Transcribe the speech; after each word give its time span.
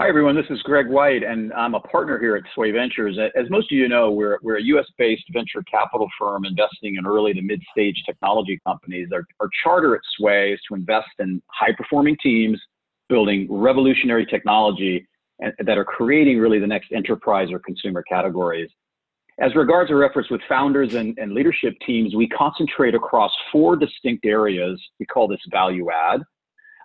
Hi, 0.00 0.08
everyone. 0.08 0.34
This 0.34 0.46
is 0.48 0.62
Greg 0.62 0.88
White, 0.88 1.22
and 1.22 1.52
I'm 1.52 1.74
a 1.74 1.80
partner 1.80 2.18
here 2.18 2.34
at 2.34 2.42
Sway 2.54 2.70
Ventures. 2.70 3.18
As 3.18 3.50
most 3.50 3.70
of 3.70 3.76
you 3.76 3.86
know, 3.86 4.10
we're, 4.10 4.38
we're 4.40 4.56
a 4.56 4.62
US 4.62 4.86
based 4.96 5.24
venture 5.30 5.62
capital 5.70 6.08
firm 6.18 6.46
investing 6.46 6.96
in 6.96 7.06
early 7.06 7.34
to 7.34 7.42
mid 7.42 7.62
stage 7.70 8.02
technology 8.06 8.58
companies. 8.66 9.08
Our, 9.12 9.26
our 9.40 9.50
charter 9.62 9.94
at 9.94 10.00
Sway 10.16 10.54
is 10.54 10.60
to 10.68 10.74
invest 10.74 11.10
in 11.18 11.42
high 11.48 11.74
performing 11.76 12.16
teams 12.22 12.58
building 13.10 13.46
revolutionary 13.50 14.24
technology 14.24 15.06
and, 15.40 15.52
that 15.66 15.76
are 15.76 15.84
creating 15.84 16.38
really 16.38 16.58
the 16.58 16.66
next 16.66 16.92
enterprise 16.92 17.48
or 17.52 17.58
consumer 17.58 18.02
categories. 18.08 18.70
As 19.38 19.54
regards 19.54 19.90
our 19.90 20.02
efforts 20.02 20.30
with 20.30 20.40
founders 20.48 20.94
and, 20.94 21.14
and 21.18 21.34
leadership 21.34 21.74
teams, 21.86 22.14
we 22.16 22.26
concentrate 22.28 22.94
across 22.94 23.32
four 23.52 23.76
distinct 23.76 24.24
areas. 24.24 24.80
We 24.98 25.04
call 25.04 25.28
this 25.28 25.42
value 25.50 25.88
add. 25.90 26.22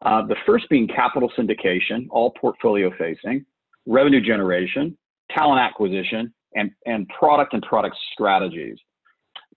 Uh, 0.04 0.26
the 0.26 0.36
first 0.46 0.68
being 0.70 0.88
capital 0.88 1.32
syndication, 1.38 2.08
all 2.10 2.32
portfolio 2.32 2.92
facing, 2.98 3.46
revenue 3.86 4.22
generation, 4.22 4.98
talent 5.32 5.60
acquisition, 5.60 6.34
and, 6.56 6.72
and 6.86 7.08
product 7.10 7.54
and 7.54 7.64
product 7.64 7.96
strategies. 8.14 8.78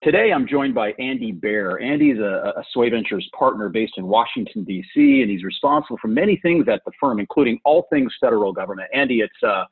Today, 0.03 0.31
I'm 0.33 0.47
joined 0.47 0.77
by 0.77 0.93
Andy 1.01 1.33
Bear. 1.33 1.81
Andy 1.81 2.11
is 2.11 2.21
a, 2.21 2.53
a 2.57 2.65
Sway 2.73 2.89
Ventures 2.89 3.29
partner 3.37 3.69
based 3.69 3.95
in 3.97 4.07
Washington, 4.07 4.63
D.C., 4.63 5.23
and 5.23 5.31
he's 5.31 5.43
responsible 5.43 5.99
for 6.01 6.07
many 6.07 6.39
things 6.41 6.69
at 6.69 6.83
the 6.85 6.93
firm, 7.01 7.19
including 7.19 7.59
all 7.65 7.87
things 7.91 8.13
federal 8.21 8.53
government. 8.53 8.89
Andy, 8.95 9.21
it's, 9.21 9.43
uh, 9.45 9.65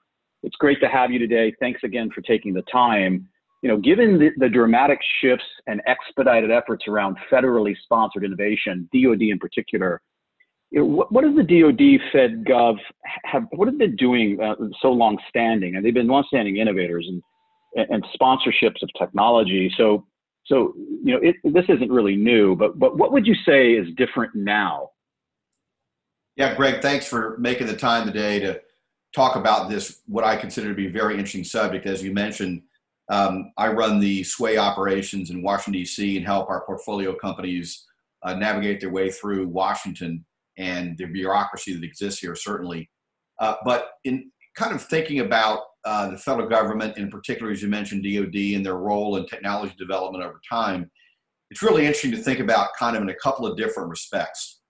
it's 0.43 0.57
great 0.57 0.81
to 0.81 0.89
have 0.89 1.13
you 1.13 1.21
today. 1.21 1.55
Thanks 1.61 1.81
again 1.85 2.11
for 2.13 2.23
taking 2.23 2.55
the 2.55 2.63
time. 2.63 3.29
You 3.63 3.69
know, 3.69 3.79
given 3.79 4.19
the, 4.19 4.31
the 4.39 4.49
dramatic 4.49 4.99
shifts 5.21 5.45
and 5.69 5.81
expedited 5.87 6.51
efforts 6.51 6.87
around 6.89 7.17
federally 7.31 7.77
sponsored 7.85 8.25
innovation, 8.25 8.89
DoD 8.93 9.23
in 9.23 9.39
particular, 9.39 10.01
you 10.71 10.81
know, 10.81 10.87
what, 10.87 11.13
what 11.13 11.25
does 11.25 11.37
the 11.37 11.43
DoD 11.43 12.01
Fed 12.13 12.45
Gov 12.45 12.77
have? 13.25 13.45
What 13.51 13.69
have 13.69 13.79
they 13.79 13.87
been 13.87 13.97
doing 13.97 14.39
uh, 14.41 14.55
so 14.81 14.91
long 14.91 15.19
standing? 15.29 15.77
And 15.77 15.85
they've 15.85 15.95
been 15.95 16.09
long 16.09 16.25
standing 16.29 16.57
innovators 16.57 17.09
and, 17.09 17.23
and 17.91 18.05
sponsorships 18.21 18.83
of 18.83 18.91
technology. 18.99 19.73
So, 19.77 20.05
so 20.47 20.75
you 20.77 21.15
know, 21.15 21.21
it, 21.23 21.37
this 21.45 21.65
isn't 21.69 21.91
really 21.91 22.17
new. 22.17 22.57
But 22.57 22.79
but 22.79 22.99
what 22.99 23.13
would 23.13 23.27
you 23.27 23.35
say 23.47 23.73
is 23.73 23.87
different 23.97 24.35
now? 24.35 24.91
Yeah, 26.37 26.55
Greg, 26.55 26.83
thanks 26.83 27.07
for 27.07 27.39
making 27.39 27.69
the 27.69 27.77
time 27.77 28.07
today 28.07 28.41
to 28.41 28.61
talk 29.15 29.37
about 29.37 29.71
this. 29.71 30.03
What 30.07 30.25
I 30.25 30.37
consider 30.37 30.69
to 30.69 30.75
be 30.75 30.89
a 30.89 30.91
very 30.91 31.15
interesting 31.15 31.45
subject, 31.45 31.87
as 31.87 32.03
you 32.03 32.13
mentioned. 32.13 32.63
Um, 33.09 33.53
I 33.57 33.69
run 33.69 34.01
the 34.01 34.25
Sway 34.25 34.59
operations 34.59 35.31
in 35.31 35.41
Washington 35.41 35.75
D.C. 35.75 36.17
and 36.17 36.27
help 36.27 36.51
our 36.51 36.67
portfolio 36.67 37.15
companies 37.15 37.87
uh, 38.25 38.35
navigate 38.35 38.81
their 38.81 38.91
way 38.91 39.11
through 39.11 39.47
Washington 39.47 40.25
and 40.59 40.97
the 40.99 41.07
bureaucracy 41.07 41.75
that 41.75 41.85
exists 41.85 42.21
here, 42.21 42.35
certainly. 42.35 42.91
Uh, 43.41 43.55
but 43.65 43.91
in 44.05 44.31
kind 44.57 44.75
of 44.75 44.83
thinking 44.83 45.21
about 45.21 45.61
uh, 45.85 46.11
the 46.11 46.19
federal 46.19 46.49
government, 46.49 46.97
in 46.97 47.11
particular, 47.11 47.53
as 47.53 47.63
you 47.63 47.69
mentioned, 47.69 48.03
DoD 48.03 48.55
and 48.55 48.65
their 48.65 48.77
role 48.77 49.17
in 49.17 49.27
technology 49.27 49.75
development 49.79 50.25
over 50.25 50.41
time, 50.49 50.91
it's 51.51 51.63
really 51.63 51.83
interesting 51.83 52.11
to 52.11 52.17
think 52.17 52.41
about 52.41 52.71
kind 52.79 52.97
of 52.97 53.03
in 53.03 53.09
a 53.09 53.15
couple 53.15 53.47
of 53.47 53.57
different 53.57 53.89
respects. 53.89 54.61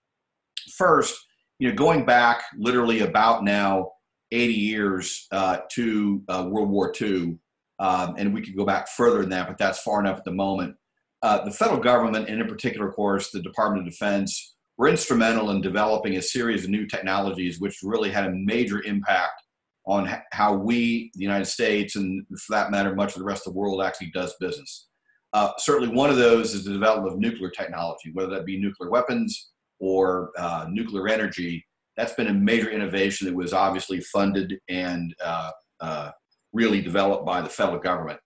First, 0.75 1.25
you 1.59 1.69
know, 1.69 1.75
going 1.75 2.05
back 2.05 2.43
literally 2.57 2.99
about 2.99 3.43
now 3.43 3.91
80 4.31 4.53
years 4.53 5.27
uh, 5.31 5.59
to 5.71 6.21
uh, 6.27 6.47
World 6.49 6.69
War 6.69 6.93
II, 6.99 7.39
um, 7.79 8.15
and 8.17 8.33
we 8.33 8.41
could 8.41 8.55
go 8.55 8.65
back 8.65 8.87
further 8.89 9.21
than 9.21 9.29
that, 9.29 9.47
but 9.47 9.57
that's 9.57 9.79
far 9.79 9.99
enough 9.99 10.17
at 10.17 10.25
the 10.25 10.31
moment. 10.31 10.75
Uh, 11.23 11.43
the 11.45 11.51
federal 11.51 11.79
government, 11.79 12.29
and 12.29 12.41
in 12.41 12.47
particular, 12.47 12.89
of 12.89 12.95
course, 12.95 13.31
the 13.31 13.41
Department 13.41 13.87
of 13.87 13.91
Defense, 13.91 14.55
were 14.77 14.87
instrumental 14.87 15.49
in 15.51 15.61
developing 15.61 16.17
a 16.17 16.21
series 16.21 16.63
of 16.63 16.69
new 16.69 16.85
technologies 16.85 17.59
which 17.59 17.79
really 17.83 18.11
had 18.11 18.25
a 18.25 18.31
major 18.31 18.83
impact 18.83 19.41
on 19.85 20.09
how 20.31 20.53
we, 20.53 21.11
the 21.15 21.23
United 21.23 21.45
States, 21.45 21.95
and 21.95 22.25
for 22.27 22.53
that 22.53 22.71
matter, 22.71 22.93
much 22.93 23.13
of 23.13 23.19
the 23.19 23.25
rest 23.25 23.47
of 23.47 23.53
the 23.53 23.59
world 23.59 23.81
actually 23.81 24.11
does 24.13 24.35
business. 24.39 24.87
Uh, 25.33 25.51
certainly, 25.57 25.93
one 25.93 26.09
of 26.09 26.17
those 26.17 26.53
is 26.53 26.65
the 26.65 26.73
development 26.73 27.13
of 27.13 27.19
nuclear 27.19 27.49
technology, 27.49 28.11
whether 28.13 28.29
that 28.29 28.45
be 28.45 28.59
nuclear 28.59 28.89
weapons 28.89 29.51
or 29.79 30.31
uh, 30.37 30.65
nuclear 30.69 31.07
energy. 31.07 31.65
That's 31.95 32.13
been 32.13 32.27
a 32.27 32.33
major 32.33 32.69
innovation 32.69 33.27
that 33.27 33.35
was 33.35 33.53
obviously 33.53 34.01
funded 34.01 34.59
and 34.69 35.15
uh, 35.23 35.51
uh 35.79 36.11
really 36.53 36.81
developed 36.81 37.25
by 37.25 37.41
the 37.41 37.49
federal 37.49 37.79
government. 37.79 38.19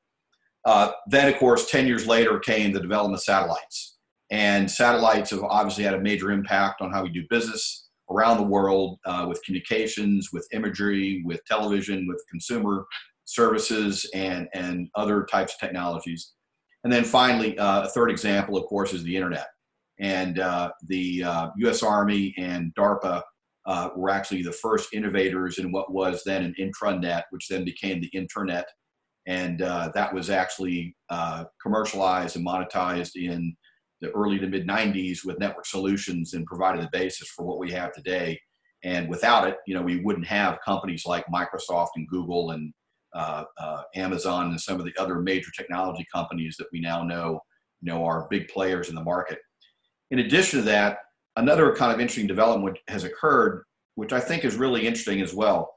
Uh, 0.66 0.92
then, 1.08 1.28
of 1.28 1.40
course, 1.40 1.70
10 1.70 1.88
years 1.88 2.06
later 2.06 2.40
came 2.40 2.72
the 2.72 2.80
development 2.80 3.18
of 3.18 3.24
satellites. 3.24 3.98
And 4.32 4.72
satellites 4.72 5.32
have 5.32 5.44
obviously 5.44 5.84
had 5.84 5.94
a 5.94 6.00
major 6.00 6.32
impact 6.32 6.82
on 6.82 6.92
how 6.92 7.04
we 7.04 7.10
do 7.10 7.24
business 7.30 7.90
around 8.10 8.38
the 8.38 8.44
world 8.44 8.98
uh, 9.06 9.26
with 9.28 9.44
communications, 9.44 10.30
with 10.32 10.48
imagery, 10.54 11.22
with 11.26 11.44
television, 11.46 12.08
with 12.08 12.24
consumer 12.30 12.86
services, 13.26 14.10
and, 14.14 14.48
and 14.54 14.90
other 14.96 15.26
types 15.26 15.54
of 15.54 15.60
technologies. 15.60 16.34
And 16.84 16.92
then 16.92 17.04
finally, 17.04 17.58
uh, 17.58 17.84
a 17.84 17.90
third 17.90 18.10
example, 18.10 18.58
of 18.58 18.66
course, 18.66 18.94
is 18.94 19.04
the 19.04 19.16
internet. 19.16 19.48
And 20.00 20.40
uh, 20.40 20.72
the 20.88 21.24
US 21.58 21.84
uh, 21.84 21.88
Army 21.88 22.34
and 22.38 22.74
DARPA 22.76 23.22
uh, 23.66 23.90
were 23.96 24.10
actually 24.10 24.42
the 24.42 24.52
first 24.52 24.94
innovators 24.94 25.60
in 25.60 25.72
what 25.72 25.92
was 25.94 26.24
then 26.26 26.44
an 26.44 26.56
intranet, 26.60 27.24
which 27.30 27.48
then 27.48 27.64
became 27.64 28.02
the 28.02 28.10
internet. 28.14 28.66
And 29.28 29.62
uh, 29.62 29.92
that 29.94 30.14
was 30.14 30.30
actually 30.30 30.96
commercialized 31.62 32.36
and 32.36 32.46
monetized 32.46 33.16
in 33.16 33.56
the 34.02 34.12
early 34.12 34.40
to 34.40 34.48
mid 34.48 34.68
90s 34.68 35.24
with 35.24 35.40
network 35.40 35.66
solutions 35.66 36.34
and 36.34 36.46
provided 36.46 36.82
the 36.84 36.90
basis 36.92 37.30
for 37.30 37.46
what 37.46 37.60
we 37.60 37.72
have 37.72 37.94
today. 37.94 38.40
And 38.84 39.08
without 39.08 39.48
it, 39.48 39.58
you 39.68 39.76
know, 39.76 39.82
we 39.82 39.98
wouldn't 39.98 40.26
have 40.26 40.60
companies 40.66 41.06
like 41.06 41.26
Microsoft 41.28 41.90
and 41.96 42.08
Google 42.08 42.52
and 42.52 42.74
uh, 43.14 43.44
uh, 43.60 43.84
Amazon 43.96 44.48
and 44.48 44.60
some 44.60 44.80
of 44.80 44.86
the 44.86 44.94
other 44.98 45.20
major 45.20 45.52
technology 45.56 46.06
companies 46.14 46.56
that 46.58 46.68
we 46.74 46.80
now 46.80 47.04
know, 47.04 47.40
you 47.82 47.92
know, 47.92 48.04
are 48.04 48.28
big 48.30 48.48
players 48.48 48.90
in 48.90 48.96
the 48.96 49.04
market. 49.04 49.40
In 50.10 50.20
addition 50.20 50.60
to 50.60 50.66
that, 50.66 51.00
another 51.36 51.76
kind 51.76 51.94
of 51.94 52.00
interesting 52.00 52.28
development 52.28 52.80
has 52.88 53.04
occurred, 53.04 53.64
which 53.96 54.14
I 54.14 54.20
think 54.20 54.44
is 54.46 54.56
really 54.56 54.88
interesting 54.88 55.22
as 55.22 55.34
well, 55.34 55.76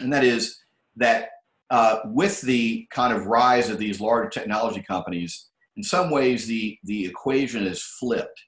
and 0.00 0.12
that 0.12 0.24
is 0.24 0.58
that 0.96 1.28
uh, 1.70 1.98
with 2.06 2.40
the 2.40 2.86
kind 2.90 3.12
of 3.12 3.26
rise 3.26 3.70
of 3.70 3.78
these 3.78 4.00
larger 4.00 4.28
technology 4.28 4.82
companies, 4.82 5.48
in 5.76 5.82
some 5.82 6.10
ways 6.10 6.46
the, 6.46 6.78
the 6.84 7.06
equation 7.06 7.66
is 7.66 7.82
flipped. 7.82 8.42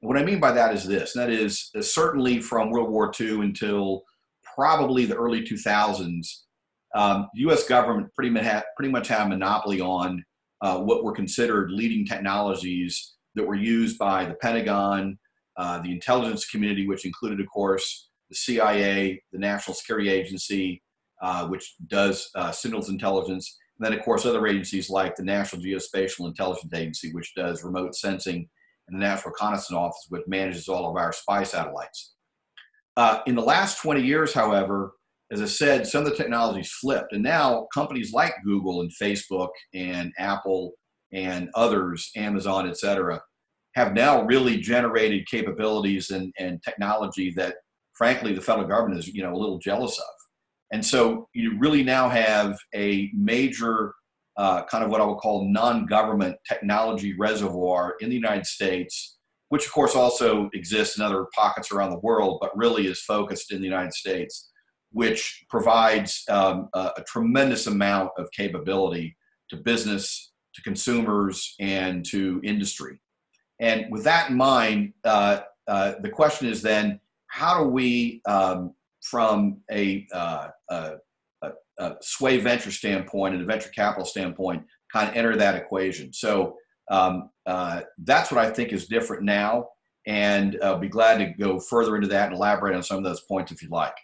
And 0.00 0.08
what 0.08 0.18
I 0.18 0.24
mean 0.24 0.40
by 0.40 0.52
that 0.52 0.74
is 0.74 0.84
this, 0.84 1.12
that 1.14 1.30
is 1.30 1.70
uh, 1.76 1.82
certainly 1.82 2.40
from 2.40 2.70
World 2.70 2.90
War 2.90 3.12
II 3.18 3.40
until 3.40 4.02
probably 4.54 5.06
the 5.06 5.16
early 5.16 5.42
2000s, 5.42 6.26
um, 6.94 7.28
the 7.34 7.40
U.S. 7.42 7.66
government 7.66 8.12
pretty 8.14 8.30
much 8.30 8.42
had, 8.42 8.64
pretty 8.76 8.90
much 8.90 9.08
had 9.08 9.26
a 9.26 9.28
monopoly 9.28 9.80
on 9.80 10.24
uh, 10.60 10.78
what 10.78 11.04
were 11.04 11.12
considered 11.12 11.70
leading 11.70 12.04
technologies 12.04 13.14
that 13.34 13.46
were 13.46 13.54
used 13.54 13.98
by 13.98 14.24
the 14.24 14.34
Pentagon, 14.34 15.18
uh, 15.56 15.80
the 15.80 15.90
intelligence 15.90 16.48
community, 16.48 16.86
which 16.86 17.06
included, 17.06 17.40
of 17.40 17.46
course, 17.46 18.10
the 18.28 18.36
CIA, 18.36 19.22
the 19.32 19.38
National 19.38 19.74
Security 19.74 20.08
Agency, 20.08 20.82
uh, 21.22 21.46
which 21.46 21.74
does 21.86 22.28
uh, 22.34 22.50
signals 22.50 22.88
intelligence, 22.88 23.56
and 23.78 23.86
then, 23.86 23.98
of 23.98 24.04
course, 24.04 24.26
other 24.26 24.46
agencies 24.46 24.90
like 24.90 25.16
the 25.16 25.24
National 25.24 25.62
Geospatial 25.62 26.26
Intelligence 26.26 26.72
Agency, 26.74 27.12
which 27.12 27.34
does 27.34 27.64
remote 27.64 27.94
sensing, 27.94 28.48
and 28.88 29.00
the 29.00 29.04
National 29.04 29.32
Reconnaissance 29.32 29.76
Office, 29.76 30.06
which 30.08 30.22
manages 30.26 30.68
all 30.68 30.90
of 30.90 30.96
our 30.96 31.12
spy 31.12 31.42
satellites. 31.42 32.14
Uh, 32.96 33.20
in 33.26 33.34
the 33.34 33.42
last 33.42 33.80
20 33.80 34.02
years, 34.02 34.34
however, 34.34 34.92
as 35.30 35.40
I 35.40 35.46
said, 35.46 35.86
some 35.86 36.04
of 36.04 36.10
the 36.10 36.16
technologies 36.16 36.70
flipped, 36.72 37.14
and 37.14 37.22
now 37.22 37.66
companies 37.72 38.12
like 38.12 38.34
Google 38.44 38.82
and 38.82 38.90
Facebook 39.00 39.48
and 39.72 40.12
Apple 40.18 40.72
and 41.12 41.48
others, 41.54 42.10
Amazon, 42.16 42.68
et 42.68 42.76
cetera, 42.76 43.20
have 43.74 43.94
now 43.94 44.24
really 44.24 44.58
generated 44.58 45.26
capabilities 45.26 46.10
and, 46.10 46.32
and 46.38 46.62
technology 46.62 47.32
that, 47.36 47.56
frankly, 47.94 48.34
the 48.34 48.40
federal 48.42 48.68
government 48.68 48.98
is 48.98 49.08
you 49.08 49.22
know 49.22 49.32
a 49.32 49.38
little 49.38 49.58
jealous 49.58 49.98
of. 49.98 50.04
And 50.72 50.84
so 50.84 51.28
you 51.34 51.58
really 51.58 51.84
now 51.84 52.08
have 52.08 52.58
a 52.74 53.10
major 53.14 53.94
uh, 54.38 54.64
kind 54.64 54.82
of 54.82 54.90
what 54.90 55.00
I 55.00 55.04
would 55.04 55.18
call 55.18 55.46
non 55.48 55.86
government 55.86 56.36
technology 56.48 57.14
reservoir 57.18 57.96
in 58.00 58.08
the 58.08 58.14
United 58.14 58.46
States, 58.46 59.18
which 59.50 59.66
of 59.66 59.72
course 59.72 59.94
also 59.94 60.48
exists 60.54 60.96
in 60.96 61.04
other 61.04 61.26
pockets 61.34 61.70
around 61.70 61.90
the 61.90 61.98
world, 61.98 62.38
but 62.40 62.56
really 62.56 62.86
is 62.86 63.02
focused 63.02 63.52
in 63.52 63.58
the 63.58 63.66
United 63.66 63.92
States, 63.92 64.50
which 64.90 65.44
provides 65.50 66.24
um, 66.30 66.70
a, 66.72 66.92
a 66.96 67.04
tremendous 67.06 67.66
amount 67.66 68.10
of 68.16 68.30
capability 68.32 69.14
to 69.50 69.58
business, 69.58 70.32
to 70.54 70.62
consumers, 70.62 71.54
and 71.60 72.04
to 72.06 72.40
industry. 72.42 72.98
And 73.60 73.86
with 73.90 74.04
that 74.04 74.30
in 74.30 74.36
mind, 74.36 74.94
uh, 75.04 75.40
uh, 75.68 75.92
the 76.00 76.08
question 76.08 76.48
is 76.48 76.62
then 76.62 77.00
how 77.26 77.62
do 77.62 77.68
we 77.68 78.22
um, 78.26 78.74
from 79.02 79.60
a, 79.70 80.06
uh, 80.12 80.48
a, 80.70 80.94
a, 81.78 81.96
sway 82.00 82.38
venture 82.38 82.70
standpoint 82.70 83.34
and 83.34 83.42
a 83.42 83.46
venture 83.46 83.70
capital 83.70 84.04
standpoint 84.04 84.64
kind 84.92 85.08
of 85.08 85.16
enter 85.16 85.36
that 85.36 85.54
equation. 85.54 86.12
So 86.12 86.56
um, 86.90 87.30
uh, 87.46 87.82
that's 87.98 88.30
what 88.30 88.44
I 88.44 88.50
think 88.50 88.72
is 88.72 88.86
different 88.86 89.24
now. 89.24 89.68
And 90.06 90.58
I'll 90.62 90.78
be 90.78 90.88
glad 90.88 91.18
to 91.18 91.26
go 91.26 91.60
further 91.60 91.96
into 91.96 92.08
that 92.08 92.26
and 92.26 92.34
elaborate 92.34 92.74
on 92.74 92.82
some 92.82 92.98
of 92.98 93.04
those 93.04 93.20
points 93.22 93.52
if 93.52 93.62
you'd 93.62 93.70
like. 93.70 93.94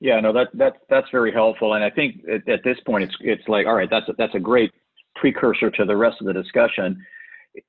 Yeah, 0.00 0.18
no, 0.18 0.32
that 0.32 0.48
that's 0.54 0.76
that's 0.90 1.06
very 1.12 1.30
helpful, 1.32 1.74
and 1.74 1.84
I 1.84 1.88
think 1.88 2.24
at, 2.28 2.48
at 2.48 2.64
this 2.64 2.76
point 2.84 3.04
it's 3.04 3.14
it's 3.20 3.46
like 3.46 3.68
all 3.68 3.74
right, 3.74 3.88
that's 3.88 4.08
a, 4.08 4.14
that's 4.18 4.34
a 4.34 4.40
great 4.40 4.72
precursor 5.14 5.70
to 5.70 5.84
the 5.84 5.96
rest 5.96 6.16
of 6.20 6.26
the 6.26 6.32
discussion. 6.32 7.00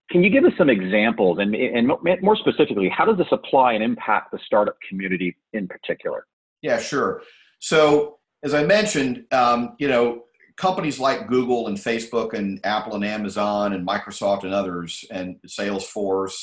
Can 0.10 0.24
you 0.24 0.30
give 0.30 0.46
us 0.46 0.54
some 0.58 0.70
examples, 0.70 1.40
and 1.40 1.54
and 1.56 1.92
more 2.22 2.36
specifically, 2.38 2.90
how 2.90 3.06
does 3.06 3.18
this 3.18 3.28
apply 3.32 3.74
and 3.74 3.84
impact 3.84 4.32
the 4.32 4.40
startup 4.46 4.78
community 4.88 5.36
in 5.52 5.68
particular? 5.68 6.26
Yeah, 6.62 6.80
sure. 6.80 7.22
So 7.60 8.20
as 8.44 8.54
I 8.54 8.64
mentioned, 8.64 9.26
um, 9.32 9.76
you 9.80 9.88
know, 9.88 10.24
companies 10.58 11.00
like 11.00 11.28
Google 11.28 11.68
and 11.68 11.78
Facebook 11.78 12.34
and 12.34 12.60
Apple 12.66 12.96
and 12.96 13.06
Amazon 13.06 13.74
and 13.74 13.88
Microsoft 13.88 14.44
and 14.44 14.54
others 14.54 15.04
and 15.12 15.38
Salesforce, 15.48 16.36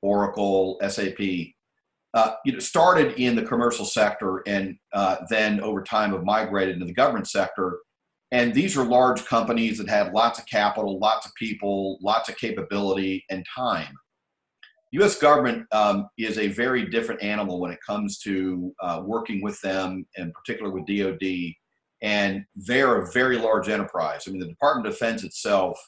Oracle, 0.00 0.80
SAP, 0.86 1.20
uh, 2.14 2.32
you 2.44 2.52
know, 2.52 2.58
started 2.58 3.18
in 3.20 3.36
the 3.36 3.42
commercial 3.42 3.84
sector 3.84 4.42
and 4.46 4.76
uh, 4.92 5.16
then 5.30 5.60
over 5.60 5.82
time 5.82 6.12
have 6.12 6.24
migrated 6.24 6.74
into 6.74 6.86
the 6.86 6.92
government 6.92 7.28
sector. 7.28 7.78
And 8.32 8.52
these 8.52 8.76
are 8.76 8.84
large 8.84 9.24
companies 9.24 9.78
that 9.78 9.88
have 9.88 10.12
lots 10.12 10.38
of 10.38 10.46
capital, 10.46 10.98
lots 10.98 11.26
of 11.26 11.34
people, 11.34 11.98
lots 12.02 12.28
of 12.28 12.36
capability 12.36 13.24
and 13.30 13.46
time. 13.54 13.94
U.S. 14.92 15.16
government 15.16 15.66
um, 15.72 16.08
is 16.18 16.38
a 16.38 16.48
very 16.48 16.86
different 16.86 17.22
animal 17.22 17.60
when 17.60 17.70
it 17.70 17.78
comes 17.86 18.18
to 18.20 18.74
uh, 18.82 19.02
working 19.04 19.42
with 19.42 19.60
them, 19.60 20.04
and 20.16 20.32
particularly 20.34 20.80
with 20.80 20.86
DoD. 20.86 21.54
And 22.02 22.44
they're 22.56 23.02
a 23.02 23.12
very 23.12 23.38
large 23.38 23.68
enterprise. 23.68 24.24
I 24.26 24.32
mean, 24.32 24.40
the 24.40 24.48
Department 24.48 24.86
of 24.86 24.94
Defense 24.94 25.24
itself 25.24 25.78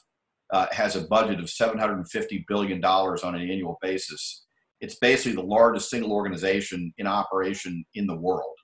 uh, 0.53 0.67
has 0.71 0.95
a 0.95 1.01
budget 1.01 1.39
of 1.39 1.45
$750 1.47 2.45
billion 2.47 2.83
on 2.83 3.35
an 3.35 3.41
annual 3.41 3.77
basis 3.81 4.45
it's 4.81 4.95
basically 4.95 5.33
the 5.33 5.47
largest 5.47 5.89
single 5.89 6.11
organization 6.11 6.93
in 6.97 7.07
operation 7.07 7.85
in 7.95 8.07
the 8.07 8.15
world, 8.15 8.55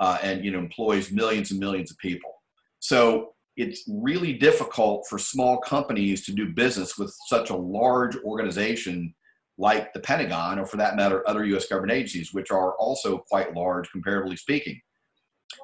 uh, 0.00 0.18
and 0.22 0.44
you 0.44 0.50
know 0.50 0.58
employs 0.58 1.10
millions 1.10 1.50
and 1.50 1.60
millions 1.60 1.90
of 1.90 1.98
people. 1.98 2.39
So 2.80 3.34
it's 3.56 3.84
really 3.88 4.32
difficult 4.32 5.06
for 5.08 5.18
small 5.18 5.58
companies 5.58 6.24
to 6.24 6.32
do 6.32 6.52
business 6.52 6.98
with 6.98 7.14
such 7.28 7.50
a 7.50 7.56
large 7.56 8.16
organization 8.18 9.14
like 9.58 9.92
the 9.92 10.00
Pentagon, 10.00 10.58
or 10.58 10.64
for 10.64 10.78
that 10.78 10.96
matter, 10.96 11.22
other 11.28 11.44
U.S. 11.44 11.66
government 11.66 11.92
agencies, 11.92 12.32
which 12.32 12.50
are 12.50 12.74
also 12.76 13.18
quite 13.28 13.54
large, 13.54 13.90
comparatively 13.90 14.36
speaking. 14.36 14.80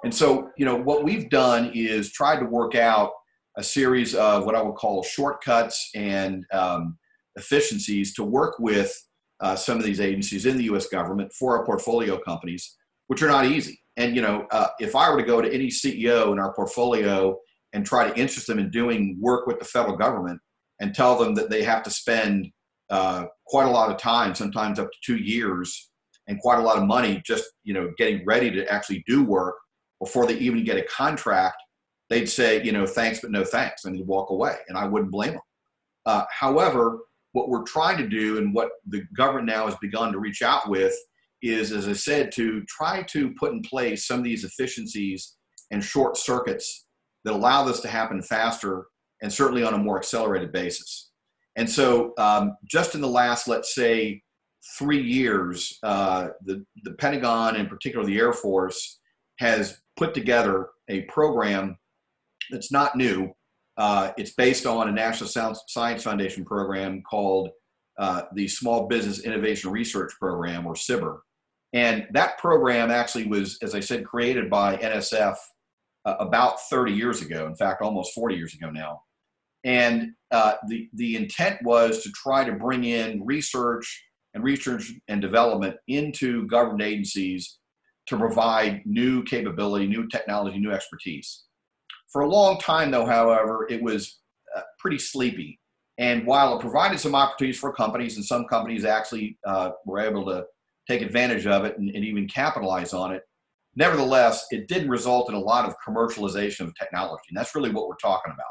And 0.04 0.14
so, 0.14 0.50
you 0.58 0.66
know, 0.66 0.76
what 0.76 1.02
we've 1.02 1.30
done 1.30 1.70
is 1.74 2.12
tried 2.12 2.40
to 2.40 2.44
work 2.44 2.74
out 2.74 3.12
a 3.56 3.62
series 3.62 4.14
of 4.14 4.44
what 4.44 4.54
I 4.54 4.60
would 4.60 4.74
call 4.74 5.02
shortcuts 5.02 5.90
and 5.94 6.44
um, 6.52 6.98
efficiencies 7.36 8.12
to 8.14 8.24
work 8.24 8.58
with 8.58 8.94
uh, 9.40 9.56
some 9.56 9.78
of 9.78 9.84
these 9.84 10.00
agencies 10.00 10.44
in 10.44 10.58
the 10.58 10.64
U.S. 10.64 10.88
government 10.88 11.32
for 11.32 11.56
our 11.56 11.64
portfolio 11.64 12.18
companies, 12.18 12.76
which 13.06 13.22
are 13.22 13.28
not 13.28 13.46
easy. 13.46 13.80
And 13.96 14.14
you 14.14 14.22
know, 14.22 14.46
uh, 14.50 14.68
if 14.78 14.94
I 14.94 15.10
were 15.10 15.20
to 15.20 15.26
go 15.26 15.40
to 15.40 15.52
any 15.52 15.68
CEO 15.68 16.32
in 16.32 16.38
our 16.38 16.52
portfolio 16.54 17.38
and 17.72 17.84
try 17.84 18.08
to 18.08 18.18
interest 18.18 18.46
them 18.46 18.58
in 18.58 18.70
doing 18.70 19.18
work 19.20 19.46
with 19.46 19.58
the 19.58 19.64
federal 19.64 19.96
government 19.96 20.40
and 20.80 20.94
tell 20.94 21.18
them 21.18 21.34
that 21.34 21.50
they 21.50 21.62
have 21.62 21.82
to 21.84 21.90
spend 21.90 22.50
uh, 22.90 23.24
quite 23.46 23.66
a 23.66 23.70
lot 23.70 23.90
of 23.90 23.98
time, 23.98 24.34
sometimes 24.34 24.78
up 24.78 24.90
to 24.90 24.98
two 25.04 25.16
years, 25.16 25.90
and 26.28 26.40
quite 26.40 26.58
a 26.58 26.62
lot 26.62 26.76
of 26.76 26.84
money 26.84 27.22
just 27.24 27.44
you 27.64 27.74
know 27.74 27.90
getting 27.98 28.24
ready 28.26 28.50
to 28.50 28.70
actually 28.72 29.02
do 29.06 29.24
work 29.24 29.56
before 30.00 30.26
they 30.26 30.36
even 30.38 30.64
get 30.64 30.76
a 30.76 30.82
contract, 30.82 31.56
they'd 32.10 32.26
say 32.26 32.62
you 32.62 32.72
know 32.72 32.86
thanks 32.86 33.20
but 33.20 33.30
no 33.30 33.44
thanks 33.44 33.84
and 33.84 33.96
they'd 33.96 34.06
walk 34.06 34.30
away, 34.30 34.56
and 34.68 34.76
I 34.76 34.86
wouldn't 34.86 35.10
blame 35.10 35.32
them. 35.32 35.40
Uh, 36.04 36.24
however, 36.30 36.98
what 37.32 37.48
we're 37.48 37.64
trying 37.64 37.98
to 37.98 38.08
do 38.08 38.38
and 38.38 38.54
what 38.54 38.70
the 38.88 39.02
government 39.16 39.46
now 39.46 39.66
has 39.66 39.76
begun 39.76 40.12
to 40.12 40.18
reach 40.18 40.42
out 40.42 40.68
with 40.68 40.94
is, 41.42 41.72
as 41.72 41.88
I 41.88 41.92
said, 41.92 42.32
to 42.32 42.62
try 42.64 43.02
to 43.04 43.32
put 43.38 43.52
in 43.52 43.62
place 43.62 44.06
some 44.06 44.18
of 44.18 44.24
these 44.24 44.44
efficiencies 44.44 45.36
and 45.70 45.82
short 45.82 46.16
circuits 46.16 46.86
that 47.24 47.34
allow 47.34 47.64
this 47.64 47.80
to 47.80 47.88
happen 47.88 48.22
faster 48.22 48.86
and 49.22 49.32
certainly 49.32 49.62
on 49.62 49.74
a 49.74 49.78
more 49.78 49.98
accelerated 49.98 50.52
basis. 50.52 51.10
And 51.56 51.68
so, 51.68 52.12
um, 52.18 52.56
just 52.64 52.94
in 52.94 53.00
the 53.00 53.08
last, 53.08 53.48
let's 53.48 53.74
say, 53.74 54.22
three 54.78 55.00
years, 55.00 55.78
uh, 55.82 56.28
the, 56.44 56.64
the 56.84 56.92
Pentagon, 56.92 57.56
in 57.56 57.66
particular 57.66 58.04
the 58.04 58.18
Air 58.18 58.32
Force, 58.32 59.00
has 59.38 59.80
put 59.96 60.14
together 60.14 60.68
a 60.88 61.02
program 61.02 61.78
that's 62.50 62.70
not 62.70 62.96
new, 62.96 63.32
uh, 63.76 64.12
it's 64.16 64.32
based 64.34 64.66
on 64.66 64.88
a 64.88 64.92
National 64.92 65.28
Science 65.66 66.02
Foundation 66.02 66.44
program 66.44 67.02
called 67.08 67.50
uh, 67.98 68.22
the 68.34 68.48
Small 68.48 68.86
Business 68.86 69.20
Innovation 69.20 69.70
Research 69.70 70.12
Program, 70.20 70.66
or 70.66 70.74
SBIR. 70.74 71.18
And 71.72 72.06
that 72.12 72.38
program 72.38 72.90
actually 72.90 73.26
was, 73.26 73.58
as 73.62 73.74
I 73.74 73.80
said, 73.80 74.04
created 74.04 74.48
by 74.48 74.76
NSF 74.76 75.36
uh, 76.04 76.14
about 76.20 76.60
30 76.70 76.92
years 76.92 77.20
ago, 77.20 77.46
in 77.46 77.56
fact, 77.56 77.82
almost 77.82 78.14
40 78.14 78.36
years 78.36 78.54
ago 78.54 78.70
now. 78.70 79.02
And 79.64 80.12
uh, 80.30 80.54
the, 80.68 80.88
the 80.94 81.16
intent 81.16 81.58
was 81.64 82.02
to 82.02 82.10
try 82.12 82.44
to 82.44 82.52
bring 82.52 82.84
in 82.84 83.22
research 83.24 84.04
and 84.32 84.44
research 84.44 84.92
and 85.08 85.20
development 85.20 85.76
into 85.88 86.46
government 86.46 86.82
agencies 86.82 87.58
to 88.06 88.16
provide 88.16 88.82
new 88.84 89.24
capability, 89.24 89.86
new 89.86 90.06
technology, 90.06 90.58
new 90.58 90.70
expertise. 90.70 91.44
For 92.12 92.22
a 92.22 92.28
long 92.28 92.58
time, 92.58 92.90
though, 92.90 93.06
however, 93.06 93.66
it 93.68 93.82
was 93.82 94.20
uh, 94.56 94.60
pretty 94.78 94.98
sleepy. 94.98 95.58
And 95.98 96.26
while 96.26 96.56
it 96.56 96.60
provided 96.60 97.00
some 97.00 97.14
opportunities 97.14 97.58
for 97.58 97.72
companies, 97.72 98.16
and 98.16 98.24
some 98.24 98.44
companies 98.46 98.84
actually 98.84 99.38
uh, 99.46 99.70
were 99.86 100.00
able 100.00 100.26
to 100.26 100.44
take 100.88 101.02
advantage 101.02 101.46
of 101.46 101.64
it 101.64 101.78
and, 101.78 101.88
and, 101.90 102.04
even 102.04 102.28
capitalize 102.28 102.92
on 102.92 103.12
it, 103.12 103.22
nevertheless, 103.74 104.46
it 104.50 104.68
didn't 104.68 104.90
result 104.90 105.28
in 105.28 105.34
a 105.34 105.40
lot 105.40 105.64
of 105.64 105.74
commercialization 105.86 106.60
of 106.60 106.74
technology. 106.76 107.24
And 107.28 107.36
that's 107.36 107.54
really 107.54 107.70
what 107.70 107.88
we're 107.88 107.96
talking 107.96 108.32
about 108.32 108.46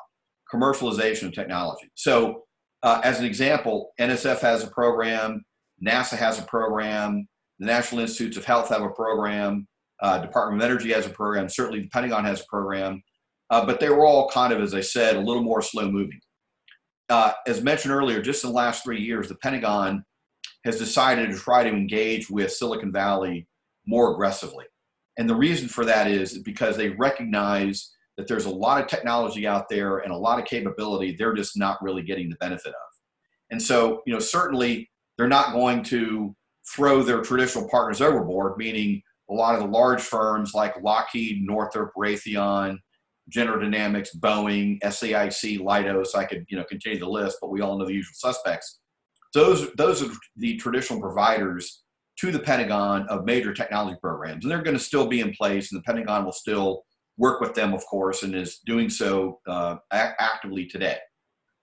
commercialization 0.54 1.28
of 1.28 1.34
technology. 1.34 1.90
So, 1.96 2.44
uh, 2.84 3.02
as 3.04 3.20
an 3.20 3.26
example, 3.26 3.92
NSF 4.00 4.40
has 4.42 4.64
a 4.64 4.68
program, 4.68 5.44
NASA 5.86 6.18
has 6.18 6.40
a 6.40 6.44
program, 6.44 7.28
the 7.60 7.66
National 7.66 8.02
Institutes 8.02 8.38
of 8.38 8.46
Health 8.46 8.70
have 8.70 8.84
a 8.84 8.90
program, 8.90 9.68
uh, 10.02 10.20
Department 10.20 10.62
of 10.62 10.70
Energy 10.70 10.94
has 10.94 11.08
a 11.08 11.10
program, 11.10 11.50
certainly 11.50 11.82
the 11.82 11.90
Pentagon 11.90 12.24
has 12.26 12.42
a 12.42 12.46
program. 12.46 13.02
Uh, 13.50 13.66
but 13.66 13.80
they 13.80 13.90
were 13.90 14.06
all 14.06 14.30
kind 14.30 14.52
of, 14.52 14.62
as 14.62 14.74
I 14.74 14.82
said, 14.82 15.16
a 15.16 15.20
little 15.20 15.44
more 15.44 15.62
slow 15.62 15.90
moving. 15.90 16.20
Uh, 17.10 17.34
as 17.48 17.62
mentioned 17.62 17.94
earlier, 17.94 18.22
just 18.22 18.44
in 18.44 18.50
the 18.50 18.56
last 18.56 18.84
three 18.84 19.02
years, 19.02 19.28
the 19.28 19.36
Pentagon 19.36 20.04
has 20.64 20.80
decided 20.80 21.30
to 21.30 21.38
try 21.38 21.64
to 21.64 21.70
engage 21.70 22.30
with 22.30 22.52
Silicon 22.52 22.92
Valley 22.92 23.48
more 23.86 24.14
aggressively. 24.14 24.66
And 25.18 25.30
the 25.30 25.36
reason 25.36 25.68
for 25.68 25.86
that 25.86 26.08
is 26.08 26.40
because 26.40 26.76
they 26.76 26.90
recognize 26.90 27.92
that 28.18 28.28
there's 28.28 28.46
a 28.46 28.50
lot 28.50 28.82
of 28.82 28.88
technology 28.88 29.46
out 29.46 29.70
there 29.70 30.00
and 30.00 30.12
a 30.12 30.18
lot 30.18 30.40
of 30.40 30.46
capability 30.46 31.16
they're 31.16 31.34
just 31.34 31.58
not 31.58 31.82
really 31.82 32.02
getting 32.02 32.30
the 32.30 32.36
benefit 32.38 32.70
of. 32.70 33.00
And 33.52 33.62
so, 33.62 34.02
you 34.06 34.14
know, 34.14 34.20
certainly 34.20 34.90
they're 35.18 35.28
not 35.28 35.54
going 35.54 35.84
to 35.84 36.36
throw 36.74 37.04
their 37.04 37.22
traditional 37.22 37.70
partners 37.70 38.02
overboard, 38.02 38.58
meaning 38.58 39.02
a 39.30 39.34
lot 39.34 39.56
of 39.56 39.62
the 39.62 39.68
large 39.68 40.02
firms 40.02 40.54
like 40.54 40.82
Lockheed, 40.82 41.46
Northrop, 41.46 41.92
Raytheon, 41.98 42.78
General 43.30 43.60
Dynamics, 43.60 44.12
Boeing, 44.16 44.80
SAIC, 44.82 45.60
Leidos. 45.60 46.16
I 46.16 46.26
could 46.26 46.46
you 46.50 46.58
know 46.58 46.64
continue 46.64 47.00
the 47.00 47.10
list, 47.10 47.38
but 47.42 47.50
we 47.50 47.62
all 47.62 47.78
know 47.78 47.86
the 47.86 47.94
usual 47.94 48.14
suspects. 48.16 48.80
Those 49.34 49.72
those 49.74 50.04
are 50.04 50.12
the 50.38 50.58
traditional 50.58 51.02
providers 51.02 51.84
to 52.20 52.32
the 52.32 52.40
Pentagon 52.40 53.06
of 53.10 53.26
major 53.26 53.54
technology 53.54 53.98
programs, 54.02 54.46
and 54.46 54.52
they're 54.52 54.64
going 54.64 54.78
to 54.78 54.84
still 54.84 55.08
be 55.08 55.22
in 55.22 55.34
place, 55.34 55.72
and 55.72 55.80
the 55.80 55.84
Pentagon 55.84 56.24
will 56.24 56.32
still 56.32 56.84
work 57.18 57.42
with 57.42 57.54
them, 57.54 57.74
of 57.74 57.86
course, 57.86 58.24
and 58.24 58.36
is 58.36 58.60
doing 58.66 58.90
so 58.90 59.40
uh, 59.48 59.78
actively 59.92 60.66
today. 60.66 60.98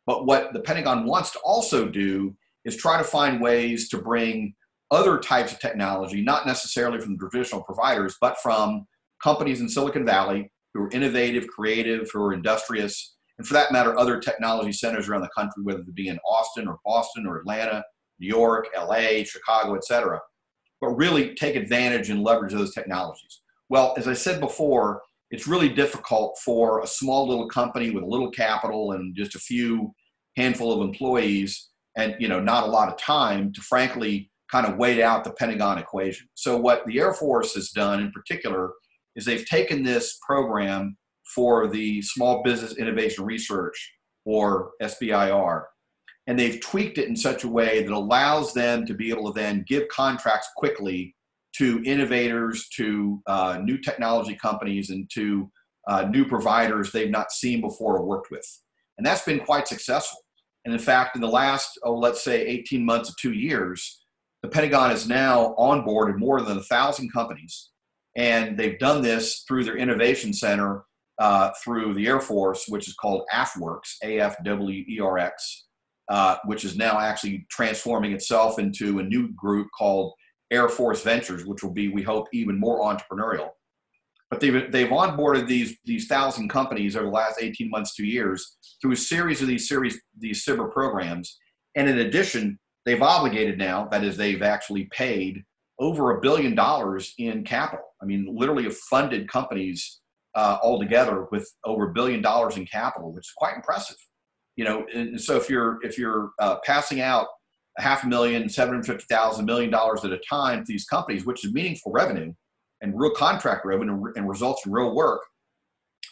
But 0.07 0.27
what 0.27 0.53
the 0.53 0.61
Pentagon 0.61 1.07
wants 1.07 1.31
to 1.33 1.39
also 1.41 1.89
do 1.89 2.37
is 2.65 2.77
try 2.77 2.99
to 2.99 3.05
find 3.05 3.41
ways 3.41 3.89
to 3.91 3.99
bring 3.99 4.55
other 4.91 5.19
types 5.19 5.53
of 5.53 5.59
technology, 5.59 6.23
not 6.23 6.47
necessarily 6.47 7.01
from 7.01 7.19
traditional 7.19 7.63
providers, 7.63 8.17
but 8.21 8.39
from 8.43 8.87
companies 9.23 9.61
in 9.61 9.69
Silicon 9.69 10.05
Valley 10.05 10.51
who 10.75 10.83
are 10.83 10.91
innovative, 10.91 11.47
creative, 11.49 12.09
who 12.13 12.23
are 12.23 12.33
industrious, 12.33 13.17
and 13.39 13.47
for 13.47 13.55
that 13.55 13.73
matter, 13.73 13.99
other 13.99 14.21
technology 14.21 14.73
centers 14.73 15.09
around 15.09 15.23
the 15.23 15.29
country, 15.37 15.63
whether 15.63 15.81
it 15.81 15.95
be 15.95 16.09
in 16.09 16.19
Austin 16.25 16.69
or 16.69 16.79
Boston 16.85 17.27
or 17.27 17.39
Atlanta, 17.39 17.83
New 18.21 18.29
York, 18.29 18.69
LA, 18.77 19.25
Chicago, 19.25 19.75
et 19.75 19.85
cetera, 19.85 20.21
but 20.81 20.91
really 20.91 21.35
take 21.35 21.57
advantage 21.57 22.11
and 22.11 22.23
leverage 22.23 22.53
those 22.53 22.75
technologies. 22.75 23.41
Well, 23.69 23.95
as 23.97 24.07
I 24.07 24.13
said 24.13 24.39
before, 24.39 25.03
it's 25.31 25.49
really 25.49 25.71
difficult 25.71 26.39
for 26.45 26.83
a 26.83 26.87
small 26.87 27.27
little 27.27 27.49
company 27.49 27.91
with 27.91 28.05
a 28.05 28.07
little 28.07 28.31
capital 28.31 28.93
and 28.93 29.17
just 29.17 29.35
a 29.35 29.41
few 29.41 29.95
handful 30.37 30.73
of 30.73 30.87
employees 30.87 31.71
and 31.97 32.15
you 32.19 32.29
know 32.29 32.41
not 32.41 32.65
a 32.65 32.71
lot 32.71 32.89
of 32.89 32.97
time 32.97 33.53
to 33.53 33.61
frankly 33.61 34.31
kind 34.51 34.67
of 34.67 34.77
wait 34.77 35.01
out 35.01 35.25
the 35.25 35.33
Pentagon 35.33 35.79
equation. 35.79 36.29
So 36.35 36.59
what 36.59 36.87
the 36.87 37.01
Air 37.01 37.15
Force 37.15 37.55
has 37.55 37.71
done 37.71 38.01
in 38.01 38.13
particular 38.13 38.73
is 39.17 39.25
they've 39.25 39.47
taken 39.47 39.83
this 39.83 40.19
program 40.27 40.97
for 41.35 41.69
the 41.69 42.03
Small 42.03 42.43
Business 42.43 42.77
Innovation 42.77 43.25
Research, 43.25 43.93
or 44.25 44.73
SBIR, 44.83 45.65
and 46.27 46.39
they've 46.39 46.61
tweaked 46.61 46.99
it 46.99 47.09
in 47.09 47.17
such 47.17 47.45
a 47.45 47.49
way 47.49 47.83
that 47.83 47.93
allows 47.93 48.55
them 48.55 48.87
to 48.87 48.95
be 48.95 49.11
able 49.11 49.33
to 49.33 49.41
then 49.41 49.65
give 49.67 49.89
contracts 49.89 50.49
quickly 50.57 51.15
to 51.57 51.83
innovators, 51.85 52.69
to 52.77 53.21
uh, 53.27 53.59
new 53.63 53.79
technology 53.79 54.37
companies, 54.37 54.91
and 54.91 55.11
to 55.13 55.51
uh, 55.89 56.05
new 56.05 56.25
providers 56.25 56.93
they've 56.93 57.11
not 57.11 57.33
seen 57.33 57.61
before 57.61 57.99
or 57.99 58.07
worked 58.07 58.31
with. 58.31 58.47
And 58.99 59.07
that's 59.07 59.25
been 59.25 59.41
quite 59.41 59.67
successful. 59.67 60.19
And 60.65 60.73
in 60.73 60.81
fact, 60.81 61.17
in 61.17 61.21
the 61.21 61.29
last, 61.29 61.79
oh, 61.83 61.95
let's 61.95 62.23
say 62.23 62.47
18 62.47 62.85
months 62.85 63.09
to 63.09 63.15
two 63.21 63.33
years, 63.33 64.05
the 64.43 64.49
Pentagon 64.49 64.91
has 64.91 65.09
now 65.09 65.55
onboarded 65.59 66.19
more 66.19 66.41
than 66.41 66.59
a 66.59 66.63
thousand 66.63 67.13
companies. 67.13 67.71
And 68.17 68.59
they've 68.59 68.79
done 68.79 69.03
this 69.03 69.45
through 69.49 69.65
their 69.65 69.77
innovation 69.77 70.33
center 70.33 70.85
uh, 71.19 71.51
through 71.63 71.95
the 71.95 72.07
Air 72.07 72.21
Force, 72.21 72.65
which 72.69 72.89
is 72.89 72.95
called 72.95 73.23
AFWERX, 73.33 73.81
A 74.05 74.21
F 74.21 74.37
W 74.45 74.85
E 74.89 75.01
R 75.01 75.19
X, 75.19 75.67
uh, 76.09 76.37
which 76.45 76.65
is 76.65 76.77
now 76.77 76.99
actually 76.99 77.47
transforming 77.51 78.13
itself 78.13 78.59
into 78.59 78.99
a 78.99 79.03
new 79.03 79.33
group 79.33 79.69
called 79.77 80.13
Air 80.51 80.69
Force 80.69 81.03
Ventures, 81.03 81.47
which 81.47 81.63
will 81.63 81.71
be, 81.71 81.89
we 81.89 82.03
hope, 82.03 82.29
even 82.33 82.59
more 82.59 82.81
entrepreneurial. 82.81 83.51
But 84.31 84.41
they've, 84.41 84.73
they've 84.73 84.89
onboarded 84.89 85.47
these, 85.47 85.77
these 85.85 86.07
thousand 86.07 86.49
companies 86.49 86.97
over 86.97 87.07
the 87.07 87.13
last 87.13 87.39
18 87.41 87.69
months, 87.71 87.95
two 87.95 88.07
years, 88.07 88.57
through 88.81 88.93
a 88.93 88.97
series 88.97 89.43
of 89.43 89.49
these 89.49 89.69
series, 89.69 90.01
these 90.19 90.45
SBIR 90.45 90.73
programs. 90.73 91.39
And 91.77 91.89
in 91.89 91.99
addition, 91.99 92.59
they've 92.85 93.03
obligated 93.03 93.59
now, 93.59 93.89
that 93.91 94.05
is, 94.05 94.17
they've 94.17 94.43
actually 94.43 94.89
paid 94.91 95.45
over 95.83 96.17
a 96.17 96.21
billion 96.21 96.55
dollars 96.55 97.13
in 97.19 97.43
capital. 97.43 97.85
I 98.01 98.05
mean, 98.05 98.29
literally 98.31 98.65
have 98.65 98.77
funded 98.77 99.29
companies 99.29 100.01
uh, 100.37 100.59
altogether 100.63 101.27
with 101.33 101.53
over 101.65 101.91
a 101.91 101.93
billion 101.93 102.23
dollars 102.23 102.57
in 102.57 102.65
capital, 102.67 103.13
which 103.13 103.27
is 103.27 103.33
quite 103.37 103.57
impressive. 103.57 103.97
You 104.55 104.65
know, 104.65 104.87
and 104.95 105.21
so 105.21 105.37
if 105.37 105.51
you're 105.51 105.79
if 105.83 105.99
you're 105.99 106.31
uh, 106.39 106.57
passing 106.65 107.01
out 107.01 107.27
a 107.79 107.83
half 107.83 108.05
a 108.05 108.07
million, 108.07 108.49
seven 108.49 108.75
hundred 108.75 108.87
fifty 108.87 109.07
thousand, 109.13 109.45
million 109.45 109.71
dollars 109.71 110.05
at 110.05 110.13
a 110.13 110.19
time 110.19 110.61
to 110.61 110.73
these 110.73 110.85
companies, 110.85 111.27
which 111.27 111.45
is 111.45 111.53
meaningful 111.53 111.91
revenue, 111.91 112.33
and 112.81 112.99
real 112.99 113.11
contract 113.11 113.67
revenue 113.67 114.05
and 114.15 114.29
results 114.29 114.65
in 114.65 114.73
real 114.73 114.95
work, 114.95 115.23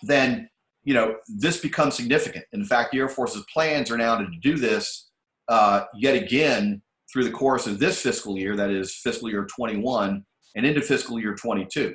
then 0.03 0.49
you 0.83 0.95
know 0.95 1.15
this 1.29 1.61
becomes 1.61 1.95
significant. 1.95 2.45
In 2.53 2.65
fact, 2.65 2.91
the 2.91 2.99
Air 2.99 3.09
Force's 3.09 3.45
plans 3.53 3.89
are 3.91 3.99
now 3.99 4.19
to 4.19 4.27
do 4.43 4.57
this 4.57 5.11
uh, 5.49 5.85
yet 5.95 6.17
again 6.17 6.83
through 7.13 7.25
the 7.25 7.31
course 7.31 7.67
of 7.67 7.79
this 7.79 8.01
fiscal 8.01 8.39
year, 8.39 8.57
that 8.57 8.71
is 8.71 8.97
fiscal 8.97 9.29
year 9.29 9.47
21, 9.47 10.25
and 10.57 10.67
into 10.67 10.81
fiscal 10.81 11.19
year 11.19 11.35
22. 11.35 11.95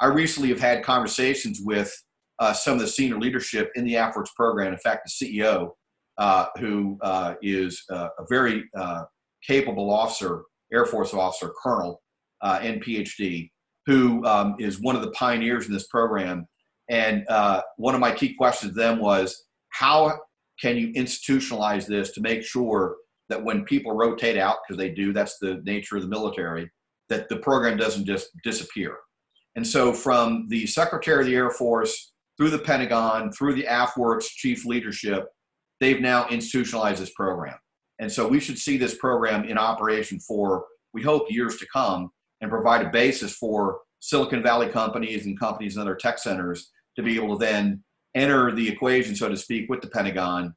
I 0.00 0.06
recently 0.06 0.50
have 0.50 0.60
had 0.60 0.84
conversations 0.84 1.60
with 1.62 1.92
uh, 2.38 2.52
some 2.52 2.74
of 2.74 2.80
the 2.80 2.86
senior 2.86 3.18
leadership 3.18 3.70
in 3.76 3.84
the 3.84 3.94
AFWERX 3.94 4.26
program. 4.36 4.72
In 4.72 4.78
fact, 4.78 5.08
the 5.20 5.26
CEO, 5.26 5.70
uh, 6.18 6.46
who 6.58 6.98
uh, 7.02 7.34
is 7.42 7.82
uh, 7.90 8.08
a 8.18 8.24
very 8.28 8.64
uh, 8.76 9.04
capable 9.46 9.90
officer, 9.90 10.42
Air 10.72 10.86
Force 10.86 11.14
officer, 11.14 11.52
colonel, 11.62 12.02
uh, 12.42 12.58
and 12.60 12.82
PhD, 12.82 13.50
who 13.86 14.24
um, 14.26 14.56
is 14.58 14.80
one 14.80 14.96
of 14.96 15.02
the 15.02 15.12
pioneers 15.12 15.66
in 15.66 15.72
this 15.72 15.86
program. 15.86 16.46
And 16.88 17.24
one 17.76 17.94
of 17.94 18.00
my 18.00 18.12
key 18.12 18.34
questions 18.34 18.72
to 18.72 18.78
them 18.78 19.00
was, 19.00 19.44
how 19.70 20.18
can 20.60 20.76
you 20.76 20.92
institutionalize 20.92 21.86
this 21.86 22.12
to 22.12 22.20
make 22.20 22.42
sure 22.42 22.96
that 23.28 23.42
when 23.42 23.64
people 23.64 23.92
rotate 23.92 24.36
out, 24.36 24.58
because 24.66 24.78
they 24.78 24.90
do, 24.90 25.12
that's 25.12 25.38
the 25.38 25.60
nature 25.64 25.96
of 25.96 26.02
the 26.02 26.08
military, 26.08 26.70
that 27.08 27.28
the 27.28 27.36
program 27.36 27.76
doesn't 27.76 28.06
just 28.06 28.28
disappear. 28.42 28.96
And 29.56 29.66
so, 29.66 29.92
from 29.92 30.46
the 30.48 30.66
Secretary 30.66 31.20
of 31.20 31.26
the 31.26 31.34
Air 31.34 31.50
Force 31.50 32.12
through 32.36 32.50
the 32.50 32.58
Pentagon, 32.58 33.32
through 33.32 33.54
the 33.54 33.64
AFWERX 33.64 34.24
chief 34.28 34.66
leadership, 34.66 35.26
they've 35.80 36.00
now 36.00 36.28
institutionalized 36.28 37.00
this 37.00 37.12
program. 37.14 37.56
And 37.98 38.12
so, 38.12 38.28
we 38.28 38.40
should 38.40 38.58
see 38.58 38.76
this 38.76 38.96
program 38.96 39.44
in 39.44 39.58
operation 39.58 40.20
for, 40.20 40.66
we 40.92 41.02
hope, 41.02 41.30
years 41.30 41.56
to 41.58 41.66
come 41.72 42.10
and 42.40 42.50
provide 42.50 42.84
a 42.84 42.90
basis 42.90 43.32
for 43.34 43.80
Silicon 44.00 44.42
Valley 44.42 44.68
companies 44.68 45.26
and 45.26 45.38
companies 45.38 45.76
and 45.76 45.82
other 45.82 45.96
tech 45.96 46.18
centers 46.18 46.70
to 46.96 47.02
be 47.02 47.16
able 47.16 47.38
to 47.38 47.44
then 47.44 47.82
enter 48.14 48.52
the 48.52 48.68
equation, 48.68 49.14
so 49.14 49.28
to 49.28 49.36
speak, 49.36 49.68
with 49.68 49.80
the 49.80 49.88
Pentagon, 49.88 50.54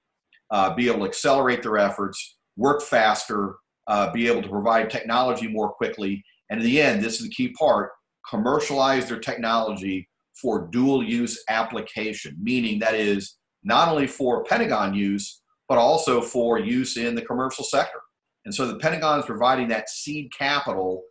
uh, 0.52 0.74
be 0.74 0.88
able 0.88 1.00
to 1.00 1.06
accelerate 1.06 1.62
their 1.62 1.78
efforts, 1.78 2.38
work 2.60 2.82
faster, 2.82 3.56
uh, 3.88 4.12
be 4.12 4.28
able 4.28 4.44
to 4.44 4.50
provide 4.50 4.90
technology 4.90 5.48
more 5.48 5.72
quickly. 5.72 6.24
And 6.50 6.60
in 6.60 6.66
the 6.66 6.82
end, 6.82 7.02
this 7.02 7.20
is 7.20 7.28
the 7.28 7.34
key 7.34 7.50
part 7.54 7.92
commercialize 8.30 9.08
their 9.08 9.20
technology 9.20 10.08
for 10.40 10.68
dual 10.68 11.04
use 11.04 11.44
application, 11.50 12.38
meaning 12.40 12.80
that 12.80 12.94
is 12.94 13.38
not 13.64 13.88
only 13.90 14.08
for 14.08 14.44
Pentagon 14.44 14.94
use, 14.94 15.42
but 15.68 15.78
also 15.78 16.22
for 16.22 16.60
use 16.60 16.98
in 16.98 17.16
the 17.16 17.22
commercial 17.22 17.64
sector. 17.64 18.00
And 18.46 18.54
so 18.54 18.68
the 18.68 18.78
Pentagon 18.78 19.20
is 19.20 19.26
providing 19.26 19.68
that 19.70 19.90
seed 19.90 20.32
capital 20.38 21.04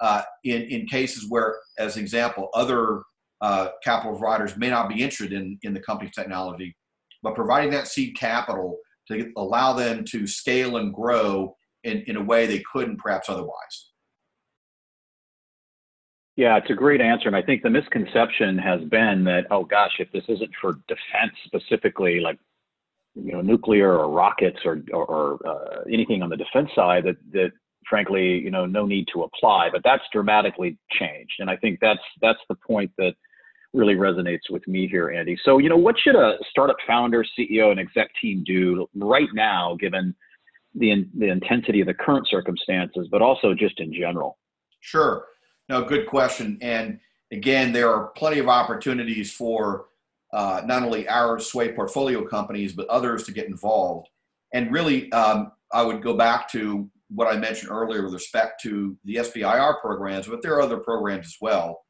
uh, 0.00 0.22
in, 0.44 0.62
in 0.62 0.86
cases 0.86 1.26
where, 1.28 1.56
as 1.78 1.96
an 1.96 2.02
example, 2.02 2.50
other 2.54 3.02
uh, 3.40 3.68
capital 3.82 4.16
providers 4.16 4.56
may 4.56 4.70
not 4.70 4.88
be 4.88 5.02
interested 5.02 5.32
in, 5.32 5.58
in 5.62 5.74
the 5.74 5.80
company's 5.80 6.14
technology, 6.14 6.76
but 7.22 7.34
providing 7.34 7.70
that 7.70 7.88
seed 7.88 8.16
capital 8.16 8.78
to 9.08 9.32
allow 9.36 9.72
them 9.72 10.04
to 10.04 10.26
scale 10.26 10.76
and 10.76 10.92
grow 10.92 11.56
in, 11.84 12.02
in 12.06 12.16
a 12.16 12.22
way 12.22 12.46
they 12.46 12.62
couldn't 12.72 12.98
perhaps 12.98 13.28
otherwise. 13.28 13.90
Yeah, 16.36 16.58
it's 16.58 16.70
a 16.70 16.74
great 16.74 17.00
answer. 17.00 17.28
And 17.28 17.36
I 17.36 17.42
think 17.42 17.62
the 17.62 17.70
misconception 17.70 18.58
has 18.58 18.82
been 18.84 19.24
that, 19.24 19.46
oh 19.50 19.64
gosh, 19.64 19.92
if 19.98 20.12
this 20.12 20.24
isn't 20.28 20.50
for 20.60 20.74
defense 20.86 21.32
specifically, 21.46 22.20
like 22.20 22.38
you 23.14 23.32
know, 23.32 23.40
nuclear 23.40 23.98
or 23.98 24.10
rockets 24.10 24.58
or 24.64 24.82
or, 24.92 25.06
or 25.06 25.48
uh, 25.48 25.84
anything 25.90 26.22
on 26.22 26.28
the 26.28 26.36
defense 26.36 26.68
side, 26.74 27.04
that 27.04 27.16
that 27.32 27.52
frankly, 27.88 28.38
you 28.38 28.50
know, 28.50 28.66
no 28.66 28.84
need 28.84 29.08
to 29.14 29.22
apply. 29.22 29.70
But 29.72 29.82
that's 29.82 30.02
dramatically 30.12 30.76
changed, 30.90 31.34
and 31.38 31.48
I 31.48 31.56
think 31.56 31.78
that's 31.80 32.00
that's 32.20 32.40
the 32.50 32.56
point 32.56 32.90
that 32.98 33.14
really 33.76 33.94
resonates 33.94 34.50
with 34.50 34.66
me 34.66 34.88
here, 34.88 35.10
Andy. 35.10 35.38
So, 35.44 35.58
you 35.58 35.68
know, 35.68 35.76
what 35.76 35.96
should 35.98 36.16
a 36.16 36.36
startup 36.50 36.76
founder, 36.86 37.24
CEO, 37.38 37.70
and 37.70 37.78
exec 37.78 38.10
team 38.20 38.42
do 38.44 38.88
right 38.94 39.28
now, 39.34 39.76
given 39.78 40.14
the 40.74 41.06
the 41.14 41.28
intensity 41.28 41.80
of 41.80 41.86
the 41.86 41.94
current 41.94 42.26
circumstances, 42.28 43.08
but 43.10 43.22
also 43.22 43.54
just 43.54 43.78
in 43.80 43.92
general? 43.92 44.38
Sure. 44.80 45.26
No, 45.68 45.82
good 45.82 46.06
question. 46.06 46.58
And 46.60 47.00
again, 47.32 47.72
there 47.72 47.92
are 47.92 48.08
plenty 48.08 48.38
of 48.38 48.48
opportunities 48.48 49.32
for 49.32 49.86
uh, 50.32 50.62
not 50.64 50.82
only 50.82 51.08
our 51.08 51.38
Sway 51.38 51.72
portfolio 51.72 52.26
companies, 52.26 52.72
but 52.72 52.86
others 52.88 53.24
to 53.24 53.32
get 53.32 53.46
involved. 53.46 54.08
And 54.52 54.72
really, 54.72 55.10
um, 55.12 55.52
I 55.72 55.82
would 55.82 56.02
go 56.02 56.14
back 56.14 56.50
to 56.52 56.88
what 57.08 57.32
I 57.32 57.38
mentioned 57.38 57.70
earlier 57.70 58.02
with 58.04 58.14
respect 58.14 58.60
to 58.62 58.96
the 59.04 59.16
SBIR 59.16 59.80
programs, 59.80 60.26
but 60.26 60.42
there 60.42 60.54
are 60.54 60.62
other 60.62 60.78
programs 60.78 61.26
as 61.26 61.36
well. 61.40 61.85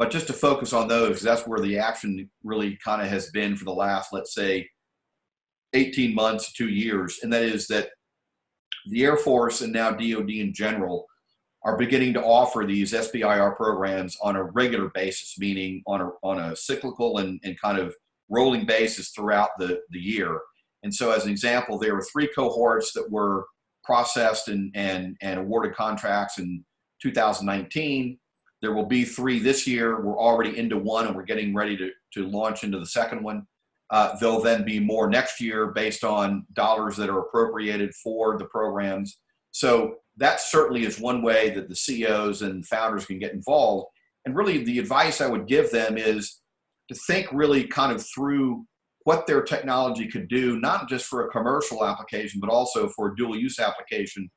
But 0.00 0.10
just 0.10 0.26
to 0.28 0.32
focus 0.32 0.72
on 0.72 0.88
those, 0.88 1.20
that's 1.20 1.46
where 1.46 1.60
the 1.60 1.78
action 1.78 2.30
really 2.42 2.78
kind 2.82 3.02
of 3.02 3.08
has 3.08 3.30
been 3.32 3.54
for 3.54 3.66
the 3.66 3.74
last, 3.74 4.14
let's 4.14 4.34
say, 4.34 4.66
18 5.74 6.14
months, 6.14 6.54
two 6.54 6.70
years. 6.70 7.18
And 7.22 7.30
that 7.34 7.42
is 7.42 7.66
that 7.66 7.90
the 8.86 9.04
Air 9.04 9.18
Force 9.18 9.60
and 9.60 9.74
now 9.74 9.90
DoD 9.90 10.30
in 10.30 10.54
general 10.54 11.04
are 11.66 11.76
beginning 11.76 12.14
to 12.14 12.22
offer 12.22 12.64
these 12.64 12.94
SBIR 12.94 13.56
programs 13.56 14.16
on 14.22 14.36
a 14.36 14.44
regular 14.44 14.88
basis, 14.94 15.34
meaning 15.38 15.82
on 15.86 16.00
a, 16.00 16.08
on 16.22 16.38
a 16.38 16.56
cyclical 16.56 17.18
and, 17.18 17.38
and 17.44 17.60
kind 17.60 17.76
of 17.78 17.94
rolling 18.30 18.64
basis 18.64 19.10
throughout 19.10 19.50
the, 19.58 19.82
the 19.90 20.00
year. 20.00 20.40
And 20.82 20.94
so, 20.94 21.10
as 21.10 21.26
an 21.26 21.30
example, 21.30 21.78
there 21.78 21.94
were 21.94 22.06
three 22.10 22.30
cohorts 22.34 22.94
that 22.94 23.10
were 23.10 23.44
processed 23.84 24.48
and, 24.48 24.74
and, 24.74 25.18
and 25.20 25.40
awarded 25.40 25.74
contracts 25.74 26.38
in 26.38 26.64
2019. 27.02 28.18
There 28.62 28.74
will 28.74 28.86
be 28.86 29.04
three 29.04 29.38
this 29.38 29.66
year. 29.66 30.00
We're 30.00 30.18
already 30.18 30.58
into 30.58 30.76
one 30.76 31.06
and 31.06 31.16
we're 31.16 31.22
getting 31.22 31.54
ready 31.54 31.76
to, 31.78 31.90
to 32.14 32.28
launch 32.28 32.62
into 32.64 32.78
the 32.78 32.86
second 32.86 33.22
one. 33.22 33.46
Uh, 33.90 34.16
there'll 34.20 34.42
then 34.42 34.64
be 34.64 34.78
more 34.78 35.08
next 35.08 35.40
year 35.40 35.68
based 35.68 36.04
on 36.04 36.46
dollars 36.52 36.96
that 36.96 37.10
are 37.10 37.20
appropriated 37.20 37.92
for 37.94 38.38
the 38.38 38.44
programs. 38.44 39.18
So 39.50 39.96
that 40.16 40.40
certainly 40.40 40.84
is 40.84 41.00
one 41.00 41.22
way 41.22 41.50
that 41.50 41.68
the 41.68 41.74
CEOs 41.74 42.42
and 42.42 42.66
founders 42.66 43.06
can 43.06 43.18
get 43.18 43.32
involved. 43.32 43.88
And 44.24 44.36
really, 44.36 44.62
the 44.62 44.78
advice 44.78 45.20
I 45.20 45.26
would 45.26 45.46
give 45.46 45.70
them 45.70 45.96
is 45.96 46.40
to 46.88 46.94
think 47.06 47.28
really 47.32 47.66
kind 47.66 47.92
of 47.92 48.04
through 48.14 48.64
what 49.04 49.26
their 49.26 49.42
technology 49.42 50.06
could 50.06 50.28
do, 50.28 50.60
not 50.60 50.88
just 50.88 51.06
for 51.06 51.26
a 51.26 51.30
commercial 51.30 51.84
application, 51.84 52.38
but 52.40 52.50
also 52.50 52.88
for 52.90 53.08
a 53.08 53.16
dual 53.16 53.36
use 53.36 53.58
application 53.58 54.30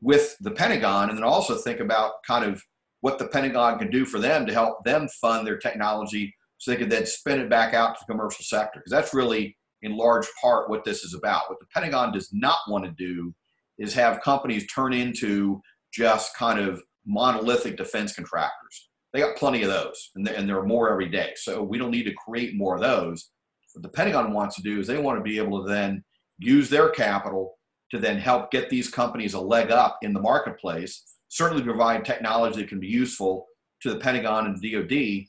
with 0.00 0.36
the 0.40 0.52
Pentagon. 0.52 1.08
And 1.08 1.18
then 1.18 1.24
also 1.24 1.56
think 1.56 1.80
about 1.80 2.12
kind 2.26 2.44
of 2.44 2.62
what 3.04 3.18
the 3.18 3.28
Pentagon 3.28 3.78
can 3.78 3.90
do 3.90 4.06
for 4.06 4.18
them 4.18 4.46
to 4.46 4.52
help 4.54 4.82
them 4.82 5.06
fund 5.20 5.46
their 5.46 5.58
technology 5.58 6.34
so 6.56 6.70
they 6.70 6.78
could 6.78 6.88
then 6.88 7.04
spin 7.04 7.38
it 7.38 7.50
back 7.50 7.74
out 7.74 7.94
to 7.94 8.00
the 8.00 8.10
commercial 8.10 8.42
sector. 8.42 8.80
Because 8.80 8.92
that's 8.92 9.12
really, 9.12 9.54
in 9.82 9.94
large 9.94 10.26
part, 10.40 10.70
what 10.70 10.86
this 10.86 11.04
is 11.04 11.12
about. 11.12 11.42
What 11.50 11.60
the 11.60 11.66
Pentagon 11.74 12.14
does 12.14 12.30
not 12.32 12.56
want 12.66 12.86
to 12.86 12.90
do 12.92 13.34
is 13.76 13.92
have 13.92 14.22
companies 14.22 14.66
turn 14.68 14.94
into 14.94 15.60
just 15.92 16.34
kind 16.34 16.58
of 16.58 16.82
monolithic 17.04 17.76
defense 17.76 18.14
contractors. 18.14 18.88
They 19.12 19.20
got 19.20 19.36
plenty 19.36 19.62
of 19.64 19.68
those, 19.68 20.10
and, 20.14 20.26
and 20.26 20.48
there 20.48 20.58
are 20.58 20.66
more 20.66 20.90
every 20.90 21.10
day. 21.10 21.34
So 21.36 21.62
we 21.62 21.76
don't 21.76 21.90
need 21.90 22.04
to 22.04 22.14
create 22.14 22.56
more 22.56 22.74
of 22.74 22.80
those. 22.80 23.32
What 23.74 23.82
the 23.82 23.90
Pentagon 23.90 24.32
wants 24.32 24.56
to 24.56 24.62
do 24.62 24.80
is 24.80 24.86
they 24.86 24.96
want 24.96 25.18
to 25.18 25.22
be 25.22 25.36
able 25.36 25.62
to 25.62 25.68
then 25.68 26.02
use 26.38 26.70
their 26.70 26.88
capital 26.88 27.58
to 27.90 27.98
then 27.98 28.16
help 28.16 28.50
get 28.50 28.70
these 28.70 28.88
companies 28.88 29.34
a 29.34 29.40
leg 29.40 29.70
up 29.70 29.98
in 30.00 30.14
the 30.14 30.22
marketplace 30.22 31.02
certainly 31.34 31.64
provide 31.64 32.04
technology 32.04 32.60
that 32.60 32.68
can 32.68 32.78
be 32.78 32.86
useful 32.86 33.48
to 33.82 33.90
the 33.90 33.98
Pentagon 33.98 34.46
and 34.46 34.62
DoD, 34.62 35.26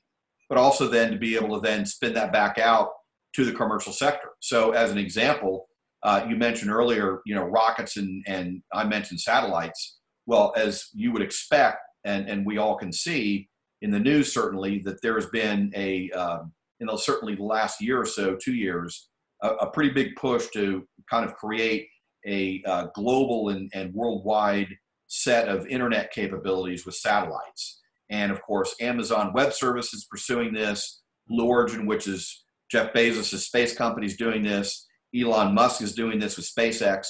but 0.49 0.57
also 0.59 0.87
then 0.87 1.11
to 1.11 1.17
be 1.17 1.35
able 1.35 1.55
to 1.55 1.67
then 1.67 1.83
spin 1.83 2.13
that 2.13 2.31
back 2.31 2.59
out 2.59 2.89
to 3.33 3.43
the 3.43 3.51
commercial 3.51 3.91
sector. 3.91 4.29
So, 4.39 4.71
as 4.71 4.91
an 4.91 4.99
example, 4.99 5.67
uh, 6.03 6.23
you 6.29 6.35
mentioned 6.35 6.69
earlier, 6.69 7.21
you 7.25 7.33
know, 7.33 7.45
rockets 7.45 7.97
and 7.97 8.23
and 8.27 8.61
I 8.71 8.83
mentioned 8.83 9.19
satellites. 9.19 9.97
Well, 10.27 10.53
as 10.55 10.89
you 10.93 11.11
would 11.11 11.23
expect, 11.23 11.79
and 12.03 12.29
and 12.29 12.45
we 12.45 12.59
all 12.59 12.77
can 12.77 12.93
see 12.93 13.49
in 13.81 13.89
the 13.89 13.99
news 13.99 14.31
certainly 14.31 14.79
that 14.85 15.01
there 15.01 15.15
has 15.15 15.25
been 15.27 15.71
a 15.75 16.11
um, 16.11 16.53
you 16.79 16.85
know 16.85 16.97
certainly 16.97 17.33
the 17.33 17.43
last 17.43 17.81
year 17.81 17.99
or 17.99 18.05
so, 18.05 18.35
two 18.35 18.53
years, 18.53 19.09
a, 19.41 19.49
a 19.55 19.71
pretty 19.71 19.89
big 19.89 20.15
push 20.17 20.49
to 20.49 20.87
kind 21.09 21.25
of 21.25 21.33
create 21.33 21.87
a 22.27 22.61
uh, 22.67 22.87
global 22.93 23.49
and, 23.49 23.71
and 23.73 23.91
worldwide 23.93 24.67
set 25.07 25.47
of 25.47 25.67
internet 25.67 26.11
capabilities 26.11 26.85
with 26.85 26.95
satellites. 26.95 27.81
And 28.09 28.31
of 28.31 28.41
course, 28.41 28.75
Amazon 28.79 29.33
Web 29.33 29.53
Services 29.53 30.05
pursuing 30.09 30.53
this, 30.53 31.01
Blue 31.27 31.47
Origin, 31.47 31.85
which 31.85 32.07
is 32.07 32.45
Jeff 32.71 32.93
Bezos' 32.93 33.37
space 33.37 33.75
company, 33.75 34.07
is 34.07 34.17
doing 34.17 34.43
this. 34.43 34.87
Elon 35.15 35.53
Musk 35.53 35.81
is 35.81 35.95
doing 35.95 36.19
this 36.19 36.37
with 36.37 36.49
SpaceX. 36.49 37.07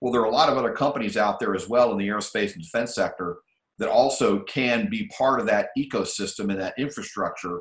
Well, 0.00 0.12
there 0.12 0.20
are 0.20 0.26
a 0.26 0.30
lot 0.30 0.48
of 0.48 0.56
other 0.56 0.72
companies 0.72 1.16
out 1.16 1.40
there 1.40 1.54
as 1.54 1.68
well 1.68 1.90
in 1.92 1.98
the 1.98 2.08
aerospace 2.08 2.52
and 2.54 2.62
defense 2.62 2.94
sector 2.94 3.38
that 3.78 3.88
also 3.88 4.40
can 4.40 4.88
be 4.90 5.10
part 5.16 5.40
of 5.40 5.46
that 5.46 5.68
ecosystem 5.76 6.50
and 6.50 6.60
that 6.60 6.74
infrastructure. 6.78 7.60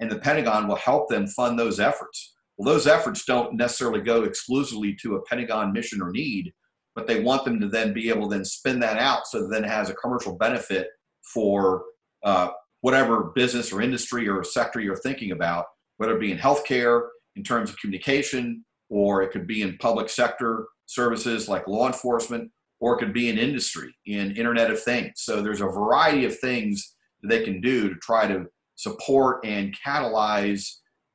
And 0.00 0.10
the 0.10 0.18
Pentagon 0.18 0.68
will 0.68 0.76
help 0.76 1.08
them 1.08 1.26
fund 1.26 1.58
those 1.58 1.80
efforts. 1.80 2.34
Well, 2.56 2.72
those 2.72 2.86
efforts 2.86 3.24
don't 3.24 3.54
necessarily 3.54 4.00
go 4.00 4.24
exclusively 4.24 4.96
to 5.02 5.16
a 5.16 5.22
Pentagon 5.22 5.72
mission 5.72 6.02
or 6.02 6.10
need, 6.10 6.52
but 6.98 7.06
they 7.06 7.20
want 7.20 7.44
them 7.44 7.60
to 7.60 7.68
then 7.68 7.92
be 7.92 8.08
able 8.08 8.28
to 8.28 8.34
then 8.34 8.44
spin 8.44 8.80
that 8.80 8.98
out 8.98 9.24
so 9.24 9.40
that 9.40 9.50
then 9.52 9.62
it 9.62 9.70
has 9.70 9.88
a 9.88 9.94
commercial 9.94 10.34
benefit 10.34 10.88
for 11.32 11.84
uh, 12.24 12.48
whatever 12.80 13.30
business 13.36 13.72
or 13.72 13.80
industry 13.80 14.28
or 14.28 14.42
sector 14.42 14.80
you're 14.80 14.96
thinking 14.96 15.30
about, 15.30 15.66
whether 15.98 16.16
it 16.16 16.20
be 16.20 16.32
in 16.32 16.38
healthcare, 16.38 17.02
in 17.36 17.44
terms 17.44 17.70
of 17.70 17.78
communication, 17.78 18.64
or 18.88 19.22
it 19.22 19.30
could 19.30 19.46
be 19.46 19.62
in 19.62 19.78
public 19.78 20.08
sector 20.08 20.66
services 20.86 21.48
like 21.48 21.68
law 21.68 21.86
enforcement, 21.86 22.50
or 22.80 22.96
it 22.96 22.98
could 22.98 23.12
be 23.12 23.28
in 23.28 23.38
industry, 23.38 23.94
in 24.06 24.34
Internet 24.36 24.72
of 24.72 24.82
Things. 24.82 25.12
So 25.18 25.40
there's 25.40 25.60
a 25.60 25.66
variety 25.66 26.24
of 26.24 26.36
things 26.40 26.96
that 27.22 27.28
they 27.28 27.44
can 27.44 27.60
do 27.60 27.88
to 27.88 27.94
try 28.02 28.26
to 28.26 28.46
support 28.74 29.46
and 29.46 29.72
catalyze 29.86 30.68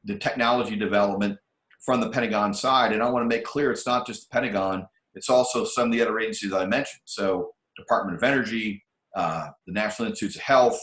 the 0.06 0.18
technology 0.18 0.78
development 0.78 1.38
from 1.82 2.00
the 2.00 2.10
Pentagon 2.10 2.54
side. 2.54 2.94
And 2.94 3.04
I 3.04 3.10
want 3.10 3.30
to 3.30 3.36
make 3.36 3.44
clear 3.44 3.70
it's 3.70 3.86
not 3.86 4.08
just 4.08 4.30
the 4.30 4.34
Pentagon, 4.34 4.88
it's 5.16 5.30
also 5.30 5.64
some 5.64 5.88
of 5.88 5.92
the 5.92 6.02
other 6.02 6.20
agencies 6.20 6.54
I 6.54 6.66
mentioned. 6.66 7.02
So, 7.06 7.52
Department 7.78 8.18
of 8.18 8.24
Energy, 8.24 8.84
uh, 9.16 9.48
the 9.68 9.74
National 9.74 10.08
Institutes 10.10 10.36
of 10.36 10.42
Health, 10.44 10.80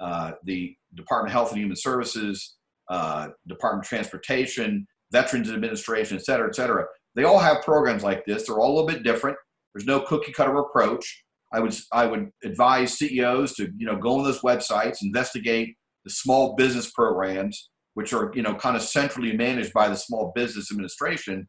uh, 0.00 0.32
the 0.44 0.74
Department 0.94 1.30
of 1.30 1.32
Health 1.32 1.50
and 1.52 1.60
Human 1.60 1.76
Services, 1.76 2.56
uh, 2.90 3.28
Department 3.46 3.84
of 3.84 3.88
Transportation, 3.88 4.86
Veterans 5.12 5.50
Administration, 5.50 6.16
et 6.16 6.24
cetera, 6.24 6.48
et 6.48 6.54
cetera. 6.54 6.84
They 7.14 7.24
all 7.24 7.38
have 7.38 7.62
programs 7.62 8.02
like 8.02 8.24
this. 8.26 8.46
They're 8.46 8.58
all 8.58 8.72
a 8.72 8.74
little 8.74 8.86
bit 8.86 9.02
different. 9.02 9.36
There's 9.74 9.86
no 9.86 10.00
cookie 10.00 10.32
cutter 10.32 10.56
approach. 10.58 11.24
I 11.52 11.60
would 11.60 11.74
I 11.92 12.06
would 12.06 12.30
advise 12.44 12.98
CEOs 12.98 13.54
to 13.54 13.70
you 13.76 13.86
know 13.86 13.96
go 13.96 14.18
on 14.18 14.24
those 14.24 14.40
websites, 14.40 14.98
investigate 15.02 15.76
the 16.04 16.10
small 16.10 16.54
business 16.56 16.90
programs, 16.90 17.70
which 17.94 18.12
are 18.12 18.32
you 18.34 18.42
know 18.42 18.54
kind 18.54 18.76
of 18.76 18.82
centrally 18.82 19.36
managed 19.36 19.72
by 19.72 19.88
the 19.88 19.96
Small 19.96 20.32
Business 20.34 20.70
Administration, 20.70 21.48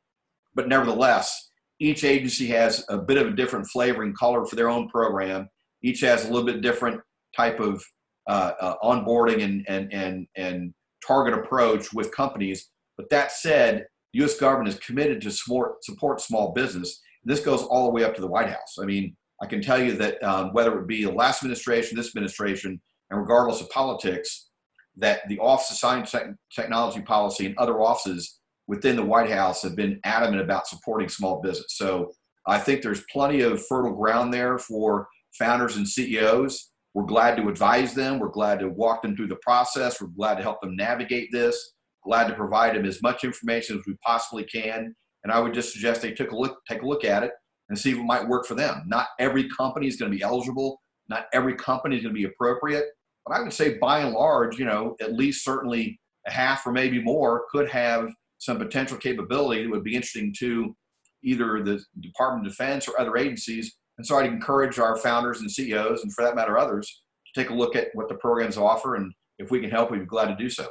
but 0.56 0.68
nevertheless, 0.68 1.47
each 1.80 2.04
agency 2.04 2.48
has 2.48 2.84
a 2.90 2.98
bit 2.98 3.18
of 3.18 3.28
a 3.28 3.36
different 3.36 3.68
flavor 3.68 4.04
and 4.04 4.18
color 4.18 4.46
for 4.46 4.56
their 4.56 4.70
own 4.70 4.90
program. 4.90 5.48
Each 5.84 6.02
has 6.02 6.26
a 6.26 6.32
little 6.32 6.46
bit 6.46 6.62
different 6.62 7.02
type 7.36 7.60
of 7.60 7.84
uh, 8.28 8.52
uh, 8.60 8.76
onboarding 8.84 9.44
and, 9.44 9.66
and, 9.68 9.94
and, 9.94 10.28
and 10.36 10.74
target 11.06 11.34
approach 11.34 11.94
with 11.94 12.14
companies. 12.16 12.70
But 12.98 13.10
that 13.12 13.32
said, 13.32 13.86
the 14.14 14.20
U.S. 14.20 14.38
government 14.40 14.70
is 14.70 14.80
committed 14.80 15.22
to 15.22 15.32
support, 15.32 15.84
support 15.84 16.20
small 16.22 16.52
business. 16.54 17.02
And 17.24 17.32
this 17.32 17.44
goes 17.44 17.64
all 17.64 17.86
the 17.86 17.92
way 17.92 18.04
up 18.04 18.16
to 18.16 18.22
the 18.22 18.28
White 18.28 18.50
House. 18.50 18.78
I 18.82 18.86
mean, 18.86 19.16
I 19.42 19.46
can 19.46 19.62
tell 19.62 19.82
you 19.82 19.94
that 19.94 20.22
um, 20.24 20.52
whether 20.54 20.80
it 20.80 20.88
be 20.88 21.04
the 21.04 21.12
last 21.12 21.44
administration, 21.44 21.96
this 21.96 22.08
administration, 22.08 22.82
and 23.12 23.20
regardless 23.20 23.62
of 23.62 23.70
politics, 23.70 24.50
that 24.98 25.28
the 25.30 25.38
Office 25.38 25.70
of 25.72 25.78
Science 25.78 26.16
Technology 26.54 27.02
Policy 27.02 27.46
and 27.46 27.58
other 27.58 27.80
offices 27.80 28.40
within 28.68 28.96
the 28.96 29.06
White 29.06 29.32
House 29.32 29.64
have 29.64 29.76
been 29.76 30.00
adamant 30.04 30.42
about 30.42 30.68
supporting 30.68 31.10
small 31.10 31.42
business. 31.42 31.76
So 31.78 32.12
I 32.48 32.60
think 32.60 32.82
there's 32.82 33.04
plenty 33.12 33.42
of 33.42 33.66
fertile 33.66 33.96
ground 33.96 34.34
there 34.34 34.58
for 34.58 35.08
founders 35.38 35.78
and 35.78 35.88
CEOs. 35.88 36.72
We're 36.94 37.06
glad 37.06 37.38
to 37.38 37.48
advise 37.50 37.94
them. 37.94 38.20
We're 38.20 38.30
glad 38.30 38.60
to 38.60 38.70
walk 38.70 39.02
them 39.02 39.16
through 39.16 39.28
the 39.28 39.38
process. 39.38 40.02
We're 40.02 40.08
glad 40.08 40.36
to 40.36 40.44
help 40.44 40.62
them 40.62 40.76
navigate 40.76 41.30
this. 41.32 41.74
Glad 42.04 42.28
to 42.28 42.34
provide 42.34 42.76
them 42.76 42.86
as 42.86 43.02
much 43.02 43.24
information 43.24 43.78
as 43.78 43.86
we 43.86 43.96
possibly 44.04 44.44
can. 44.46 44.96
And 45.24 45.32
I 45.32 45.40
would 45.40 45.54
just 45.54 45.74
suggest 45.74 46.02
they 46.02 46.14
take 46.14 46.32
a 46.32 46.38
look, 46.38 46.58
take 46.70 46.82
a 46.82 46.88
look 46.88 47.04
at 47.04 47.24
it 47.24 47.32
and 47.70 47.78
see 47.78 47.92
if 47.92 47.98
it 47.98 48.04
might 48.04 48.28
work 48.28 48.46
for 48.46 48.56
them. 48.56 48.84
Not 48.88 49.08
every 49.20 49.50
company 49.50 49.88
is 49.88 49.98
going 49.98 50.12
to 50.12 50.18
be 50.18 50.24
eligible. 50.24 50.82
Not 51.10 51.26
every 51.34 51.56
company 51.56 51.98
is 51.98 52.04
going 52.04 52.16
to 52.16 52.20
be 52.20 52.26
appropriate. 52.26 52.86
But 53.26 53.36
I 53.36 53.42
would 53.42 53.54
say 53.54 53.78
by 53.78 54.00
and 54.00 54.14
large, 54.14 54.58
you 54.58 54.66
know, 54.66 54.96
at 55.02 55.14
least 55.14 55.44
certainly 55.44 56.00
a 56.26 56.32
half 56.32 56.66
or 56.66 56.72
maybe 56.72 57.02
more 57.02 57.44
could 57.52 57.70
have 57.70 58.10
some 58.38 58.58
potential 58.58 58.98
capability 58.98 59.64
that 59.64 59.70
would 59.70 59.84
be 59.84 59.96
interesting 59.96 60.34
to 60.40 60.76
either 61.24 61.64
the 61.64 61.84
Department 62.00 62.46
of 62.46 62.54
Defense 62.54 62.88
or 62.88 63.00
other 63.00 63.18
agencies. 63.18 63.76
And 63.98 64.06
so 64.06 64.18
I'd 64.18 64.28
encourage 64.28 64.80
our 64.80 64.96
founders 64.96 65.42
and 65.42 65.52
CEOs, 65.52 66.04
and 66.04 66.14
for 66.14 66.24
that 66.24 66.36
matter, 66.36 66.58
others, 66.58 67.04
to 67.34 67.42
take 67.42 67.50
a 67.50 67.54
look 67.54 67.76
at 67.76 67.88
what 67.94 68.10
the 68.10 68.16
programs 68.16 68.58
offer. 68.58 68.96
And 68.96 69.12
if 69.40 69.50
we 69.50 69.60
can 69.60 69.72
help, 69.72 69.92
we'd 69.92 70.00
be 70.00 70.06
glad 70.06 70.28
to 70.28 70.36
do 70.36 70.50
so. 70.50 70.68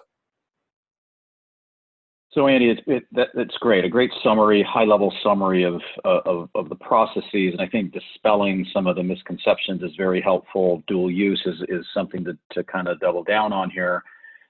So 2.37 2.49
Andy, 2.49 2.69
it's 2.69 2.83
it, 2.87 3.05
that, 3.13 3.29
that's 3.33 3.57
great. 3.61 3.87
A 3.87 3.89
great 3.89 4.11
summary, 4.23 4.63
high-level 4.63 5.11
summary 5.23 5.63
of, 5.63 5.81
of 6.05 6.51
of 6.55 6.69
the 6.69 6.75
processes, 6.75 7.25
and 7.33 7.63
I 7.63 7.67
think 7.67 7.95
dispelling 7.95 8.67
some 8.75 8.87
of 8.87 8.97
the 8.97 9.03
misconceptions 9.03 9.83
is 9.83 9.93
very 9.97 10.21
helpful. 10.21 10.83
Dual 10.87 11.11
use 11.11 11.43
is 11.47 11.55
is 11.71 11.87
something 11.95 12.25
to 12.25 12.37
to 12.53 12.63
kind 12.65 12.89
of 12.89 13.01
double 13.01 13.25
down 13.25 13.55
on 13.55 13.71
here. 13.71 14.03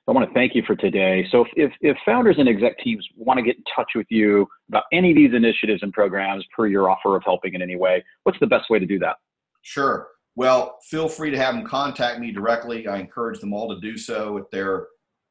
I 0.08 0.12
want 0.12 0.28
to 0.28 0.34
thank 0.34 0.54
you 0.54 0.62
for 0.64 0.76
today. 0.76 1.26
So 1.32 1.44
if, 1.56 1.72
if 1.80 1.96
founders 2.04 2.36
and 2.38 2.48
exec 2.48 2.78
teams 2.78 3.06
want 3.16 3.38
to 3.38 3.42
get 3.42 3.56
in 3.56 3.64
touch 3.74 3.90
with 3.96 4.06
you 4.08 4.46
about 4.68 4.84
any 4.92 5.10
of 5.10 5.16
these 5.16 5.34
initiatives 5.34 5.82
and 5.82 5.92
programs 5.92 6.44
per 6.56 6.68
your 6.68 6.88
offer 6.88 7.16
of 7.16 7.24
helping 7.24 7.54
in 7.54 7.62
any 7.62 7.74
way, 7.74 8.04
what's 8.22 8.38
the 8.38 8.46
best 8.46 8.70
way 8.70 8.78
to 8.78 8.86
do 8.86 9.00
that? 9.00 9.16
Sure. 9.62 10.08
Well, 10.36 10.78
feel 10.84 11.08
free 11.08 11.30
to 11.30 11.38
have 11.38 11.54
them 11.54 11.66
contact 11.66 12.20
me 12.20 12.30
directly. 12.30 12.86
I 12.86 12.98
encourage 12.98 13.40
them 13.40 13.52
all 13.52 13.74
to 13.74 13.80
do 13.80 13.98
so 13.98 14.38
at 14.38 14.44
their 14.52 14.86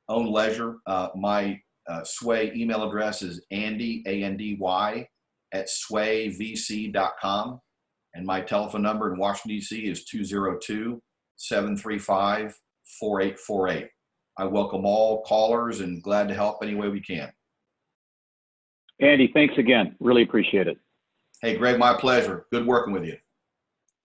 own 0.10 0.30
leisure. 0.30 0.78
Uh, 0.86 1.10
my 1.16 1.62
uh, 1.88 2.04
Sway 2.04 2.52
email 2.54 2.84
address 2.84 3.22
is 3.22 3.46
Andy, 3.52 4.04
A-N-D-Y, 4.08 5.08
at 5.54 5.68
swayvc.com. 5.70 7.62
And 8.14 8.26
my 8.26 8.42
telephone 8.42 8.82
number 8.82 9.14
in 9.14 9.20
Washington, 9.20 9.58
D.C. 9.58 9.88
is 9.88 10.04
202 10.06 11.02
735 11.38 12.58
4848. 13.00 13.90
I 14.38 14.46
welcome 14.46 14.86
all 14.86 15.24
callers 15.24 15.80
and 15.80 16.04
glad 16.04 16.28
to 16.28 16.34
help 16.34 16.60
any 16.62 16.76
way 16.76 16.90
we 16.90 17.00
can. 17.00 17.32
Andy, 19.00 19.32
thanks 19.34 19.58
again. 19.58 19.96
Really 20.00 20.24
appreciate 20.24 20.68
it. 20.68 20.78
Hey, 21.42 21.58
Greg, 21.58 21.78
my 21.80 21.94
pleasure. 21.94 22.46
Good 22.52 22.66
working 22.66 22.94
with 22.94 23.06
you. 23.06 23.18